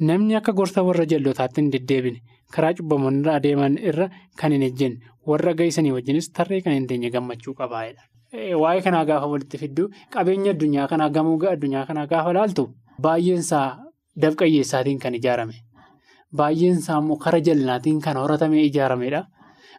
namni 0.00 0.36
akka 0.40 0.52
gorsa 0.60 0.82
warra 0.86 1.04
jal'ootaatti 1.12 1.60
hin 1.60 1.72
deddeebine 1.74 2.20
karaa 2.54 2.72
cubbamoonni 2.78 3.28
adeeman 3.34 3.76
irra 3.90 4.06
kan 4.40 4.52
hin 4.56 4.62
ejjenne 4.68 4.98
warra 5.32 5.52
gahisanii 5.58 5.92
wajjinis 5.96 6.30
tarree 6.38 6.60
kan 6.62 6.72
hin 6.78 6.86
teenye 6.92 7.10
gammachuu 7.16 7.54
qabaa'edha. 7.60 8.02
Waa'ee 8.62 8.80
kanaa 8.86 9.04
gaafa 9.10 9.26
walitti 9.34 9.58
fidduu 9.58 9.88
qabeenya 10.14 10.50
addunyaa 10.54 10.86
kanaa 10.92 11.10
gamoo 11.18 11.36
addunyaa 11.52 11.84
kanaa 11.90 12.06
gaafa 12.14 12.32
laaltu 12.38 12.64
baay'eensaa 13.02 13.68
dabqayyeessaatiin 14.22 14.98
kan 14.98 15.14
ijaarame. 15.14 15.54
Baay'eensaa 16.36 16.98
immoo 16.98 17.16
kara 17.16 17.38
jal'inaatiin 17.40 18.00
kan 18.00 18.16
horatamee 18.16 18.62
ijaaramedha. 18.70 19.22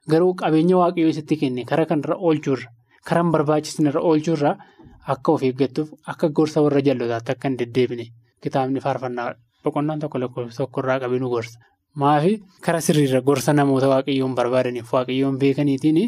Garuu 0.10 0.34
qabeenya 0.41 0.78
waaqayyoo 0.78 1.13
sitti 1.13 1.38
kenne 1.38 1.65
kara 1.65 1.86
kanarra 1.86 2.15
oolchuurra 2.17 2.69
kara 3.08 3.21
hin 3.23 3.32
barbaachisnerra 3.32 4.01
oolchuurra 4.01 4.51
akka 5.13 5.32
of 5.32 5.43
eeggattuuf 5.43 5.89
akka 6.13 6.30
gorsa 6.30 6.62
warra 6.62 6.82
jal'ootaatti 6.88 7.32
akka 7.32 7.47
hin 7.49 7.58
deddeebine 7.60 8.06
kitaabni 8.43 8.80
faarfannaa 8.86 9.34
boqonnaan 9.63 9.99
tokko 9.99 10.19
lakkoofsa 10.19 10.58
tokkorraa 10.63 10.99
qabee 10.99 11.19
nu 11.19 11.30
gorsa. 11.30 11.60
Maafi 11.95 12.39
kara 12.62 12.82
sirriirra 12.82 13.21
gorsa 13.21 13.54
namoota 13.54 13.88
waaqayyoon 13.93 14.36
barbaadaniif 14.36 14.93
waaqayyoon 14.93 15.38
beekaniitiin 15.39 15.99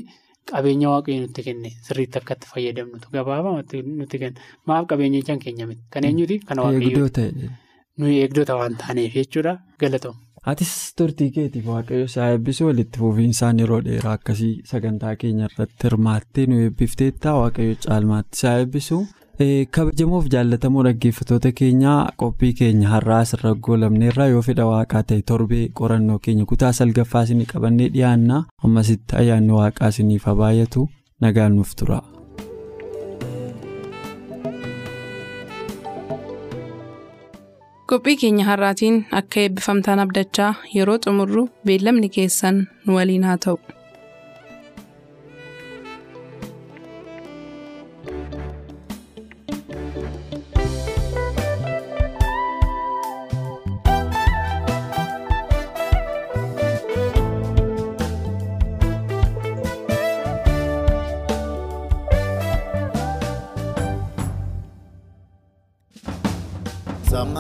qabeenya 0.52 0.90
waaqayyo 0.94 1.22
nutti 1.26 1.44
kenne 1.48 1.70
sirriitti 1.88 2.18
akka 2.22 2.34
itti 2.38 2.48
fayyadamnutu 2.54 3.08
gabaabaa 3.18 3.56
nutti 3.58 4.18
kenna. 4.24 4.40
Maaf 4.68 4.86
qabeenya 4.94 5.20
ijaan 5.24 5.40
keenya 5.46 5.68
miti. 5.72 5.82
Kan 5.94 6.06
eenyuti? 6.10 6.40
Kan 6.52 6.60
waaqayyoo. 6.64 7.10
Nuyi 8.00 8.18
eegdota 8.24 8.56
waan 8.62 8.76
taaneef 8.82 9.14
jechuudha 9.20 9.54
galatoom. 9.84 10.16
Atis 10.52 10.74
turtii 10.98 11.30
keetiif 11.36 11.66
waaqayyo 11.74 12.06
isaa 12.10 12.28
eebbisuu 12.34 12.68
walitti 12.68 13.00
fufiinsaan 13.04 13.60
yeroo 13.64 13.80
dheeraa 13.88 14.14
akkasii 14.20 14.52
sagantaa 14.72 15.16
keenya 15.24 15.48
irratti 15.50 15.88
hirmaattee 15.88 16.46
nu 16.52 16.60
eebbifteetta 16.66 17.34
waaqayyo 17.42 17.76
caalmaatti 17.88 18.38
isaa 18.40 18.54
eebbisu. 18.60 19.00
Kabajamoof 19.78 20.28
jaallatamoo 20.34 20.84
dhaggeeffatoota 20.88 21.52
keenyaa 21.60 21.97
qophii 22.23 22.50
keenya 22.62 22.89
har'aa 22.93 23.19
asirra 23.26 23.52
goolabneerra 23.67 24.28
yoo 24.34 24.41
fedha 24.47 24.65
waaqaa 24.71 25.04
ta'e 25.12 25.21
torbee 25.32 25.63
qorannoo 25.82 26.19
keenya 26.28 26.45
kutaa 26.54 26.71
salgaffaa 26.80 27.23
isinii 27.30 27.50
qabannee 27.54 27.89
dhiyaanna 27.97 28.43
ammasitti 28.69 29.19
ayyaanni 29.23 29.58
waaqaa 29.62 29.93
isiniif 29.95 30.26
haa 30.32 30.38
baay'atu 30.43 30.88
nagaan 31.28 31.56
nuuf 31.60 31.76
tura. 31.82 32.02
qophii 37.91 38.15
keenya 38.21 38.45
har'aatiin 38.50 38.97
akka 39.19 39.39
eebbifamtaan 39.43 40.04
abdachaa 40.06 40.52
yeroo 40.76 40.97
xumurru 41.06 41.43
beellamni 41.69 42.10
keessan 42.17 42.58
nu 42.86 42.97
waliin 43.00 43.28
haa 43.30 43.38
ta'u. 43.45 43.58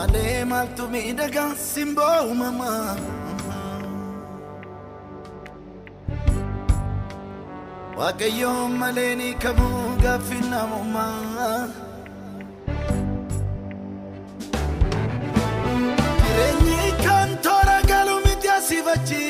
Malee 0.07 0.43
maaltu 0.51 0.83
miidhagaa 0.93 1.49
simboo 1.69 2.15
uumamaa. 2.27 2.95
Waaqayyoon 7.97 8.71
malee 8.81 9.13
ni 9.19 9.27
kamuu 9.43 9.83
gaaffii 10.03 10.43
namummaa. 10.51 11.59
Jireenyi 16.23 16.79
kan 17.05 17.29
toora 17.47 17.77
galu 17.91 18.15
miti 18.25 18.49
asii 18.57 18.81
bachi. 18.87 19.23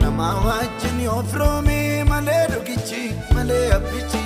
Nama 0.00 0.28
wajjin 0.46 0.98
yoo 1.06 1.22
firoomee 1.32 2.04
malee 2.12 2.44
dhugichi 2.52 3.02
malee 3.34 3.66
abbichi 3.78 4.24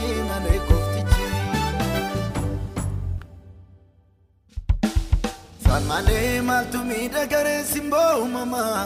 Malee 5.93 6.41
maaltu 6.49 6.79
miidhagaree 6.91 7.61
simboo 7.73 8.11
uumamaa. 8.23 8.83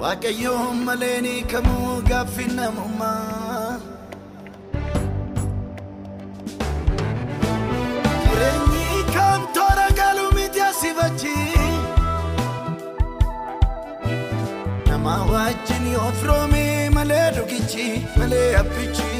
Waaqayyoon 0.00 0.76
malee 0.88 1.16
ni 1.24 1.32
kamuu 1.52 1.94
gaaffii 2.10 2.50
namummaa. 2.58 3.78
Jireenyi 8.24 8.86
kan 9.14 9.40
toora 9.56 9.88
galu 10.00 10.26
miti 10.36 10.60
asii 10.68 10.94
bachi. 10.98 11.36
Nama 14.88 15.14
wajjin 15.32 15.84
yoo 15.94 16.10
firoomee 16.20 16.90
malee 16.96 17.26
dhugichi 17.36 17.86
malee 18.18 18.48
abbichi 18.62 19.10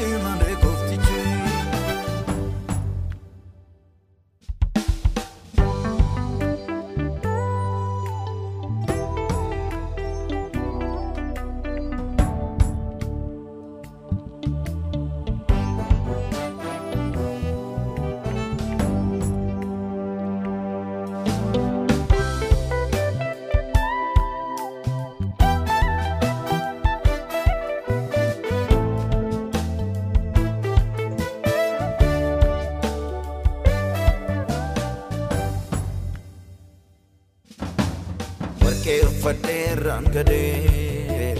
warqee 39.23 39.73
uffadhee 39.73 39.75
rangadee 39.85 41.35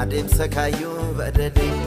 adeemsa 0.00 0.46
kaayyoo 0.54 1.04
badadee 1.18 1.80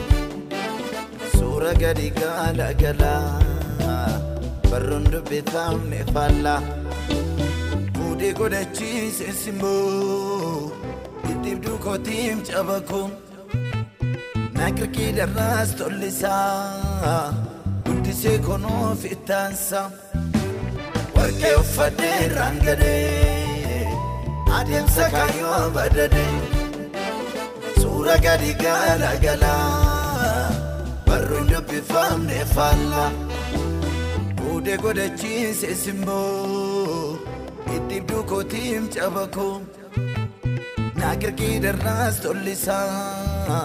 suura 1.36 1.72
gadi 1.84 2.10
gaala 2.20 2.68
galaa 2.82 4.20
barruun 4.70 5.06
dubbifamne 5.14 6.00
faallaa 6.14 6.62
fuudhee 7.96 8.34
godhachiise 8.40 9.28
simboo 9.42 10.72
dhidhiibduu 11.26 11.78
kootiim 11.86 12.40
cabakoo 12.52 13.08
naaqirqii 14.58 15.12
darraas 15.20 15.70
tollisaa 15.80 17.34
guddisee 17.86 18.38
konoof 18.48 19.06
ittaansaa. 19.16 19.88
warqee 21.16 21.56
uffadhee 21.64 22.22
rangadee 22.38 23.43
adeemsa 24.60 25.06
kaayyoo 25.16 25.64
badadee 25.76 26.34
suura 27.82 28.16
gadi 28.26 28.52
gaala 28.64 29.12
galaa 29.24 30.50
barruun 31.08 31.48
dubbifamne 31.52 32.40
faallaa 32.56 33.10
fuudhee 34.40 34.78
godhachiise 34.86 35.70
simboo 35.84 37.20
dhidhiibduu 37.68 38.24
kootiim 38.34 38.84
cabakoo 38.98 39.56
naaqirqii 41.00 41.56
darraas 41.66 42.16
tollisaa 42.24 43.64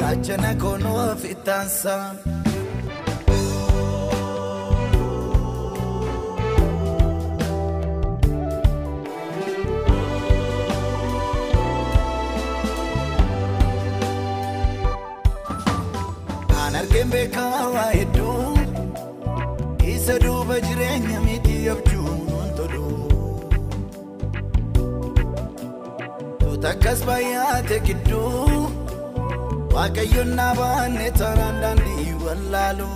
gaachana 0.00 0.50
konoof 0.62 1.20
ittaansaa. 1.34 2.06
Beekaa 17.12 17.68
waa 17.74 17.90
hedduu 17.90 18.58
isa 19.94 20.18
duuba 20.24 20.56
jireenya 20.66 21.20
miti 21.26 21.56
abjuun 21.74 22.48
tolu 22.56 22.86
tuuta 26.40 26.68
akkas 26.74 27.00
baay'ate 27.08 27.78
gidduu 27.86 28.60
waaqayyoon 29.74 30.30
naa 30.40 30.52
baanne 30.60 31.08
taanaan 31.20 31.56
daandii 31.62 32.08
wallaalu. 32.24 32.88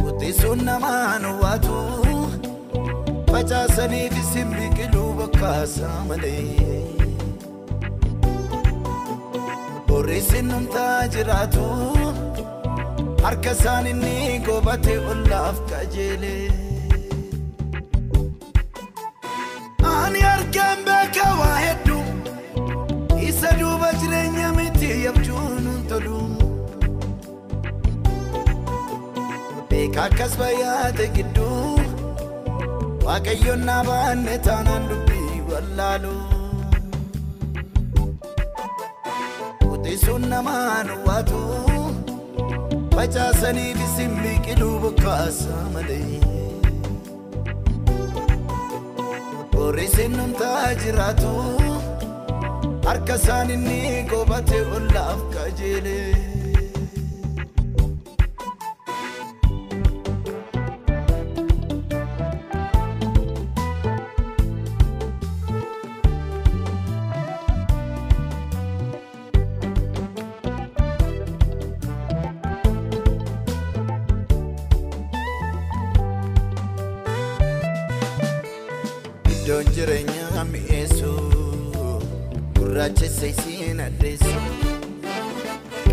Qotiisuun 0.00 0.60
namaan 0.68 1.24
waatu. 1.42 1.76
Facaasaniif 3.32 4.14
isin 4.22 4.48
biqiluu 4.56 5.10
bokkaasaa 5.18 5.98
malee. 6.08 6.77
Borreessin 9.98 10.46
numtaa 10.48 11.06
jiraatu 11.12 11.62
harka 13.22 13.52
isaan 13.56 13.86
inni 13.92 14.12
goobate 14.48 14.92
ollaaf 15.12 15.56
qajeele. 15.70 16.34
Ani 19.94 20.20
argaan 20.34 20.84
beeka 20.88 21.26
waa 21.40 21.56
hedduu 21.64 22.04
isa 23.30 23.50
duuba 23.62 23.90
jireenya 24.02 24.52
miti 24.60 24.92
abjuun 25.12 25.66
tolu. 25.90 26.20
Beeka 29.72 30.02
akkas 30.08 30.38
baay'ate 30.42 31.06
gidduu 31.18 31.74
waaqayyoon 33.08 33.66
naa 33.70 33.82
baanne 33.90 34.38
taanaan 34.48 34.88
dubbii 34.92 35.42
wallaalu. 35.52 36.14
Qotiisuun 39.98 40.24
namaan 40.30 40.88
waatu 41.06 41.38
facaasaniif 42.94 43.80
isin 43.86 44.12
biqiluu 44.22 44.76
bokkaasaa 44.82 45.64
malee. 45.74 46.20
Borreessin 49.54 50.14
numtaa 50.18 50.68
jiraatu 50.84 51.32
harka 52.86 53.14
isaan 53.22 53.50
inni 53.56 54.04
goobate 54.12 54.60
ollaaf 54.78 55.20
qajeele. 55.34 55.98
Iddoon 79.58 79.74
jireenyaa 79.76 80.42
mi'eessu 80.50 81.12
gurraachessa 82.58 83.26
isiin 83.30 83.80
addeessu 83.86 84.34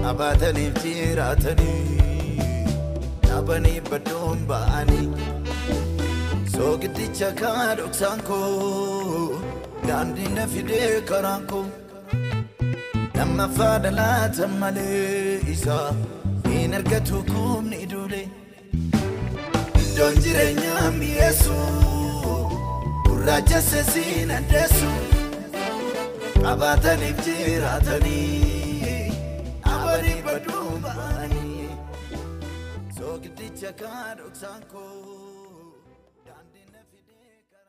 qabaataniif 0.04 0.76
jiraatanii 0.84 2.36
dhaabanii 3.24 3.80
baddoon 3.88 4.44
ba'anii 4.52 5.08
soogiddicha 6.58 7.32
kaa 7.42 7.66
dhoksaan 7.82 8.22
koo 8.30 9.42
daandii 9.88 10.30
na 10.38 10.46
fidee 10.54 10.92
karaan 11.14 11.48
koo 11.54 11.66
lammaffaa 13.18 13.74
dhalaata 13.88 14.52
malee 14.62 15.42
isaa 15.58 15.90
hin 16.52 16.78
argatu 16.84 17.24
kumni 17.34 17.82
duulee 17.96 18.26
iddoon 19.84 20.24
jireenyaa 20.28 20.88
mi'eessu. 21.02 21.60
Gurraacha 23.26 23.60
sesiin 23.68 24.32
addeessu 24.34 24.90
qabaataniif 26.44 27.22
jiraatanii 27.28 29.08
abanii 29.72 30.20
baduu 30.28 30.68
ba'anii 30.86 31.70
soogiddicha 33.00 33.72
kaa 33.82 34.06
dhoksaan 34.20 34.62
koo. 34.74 35.15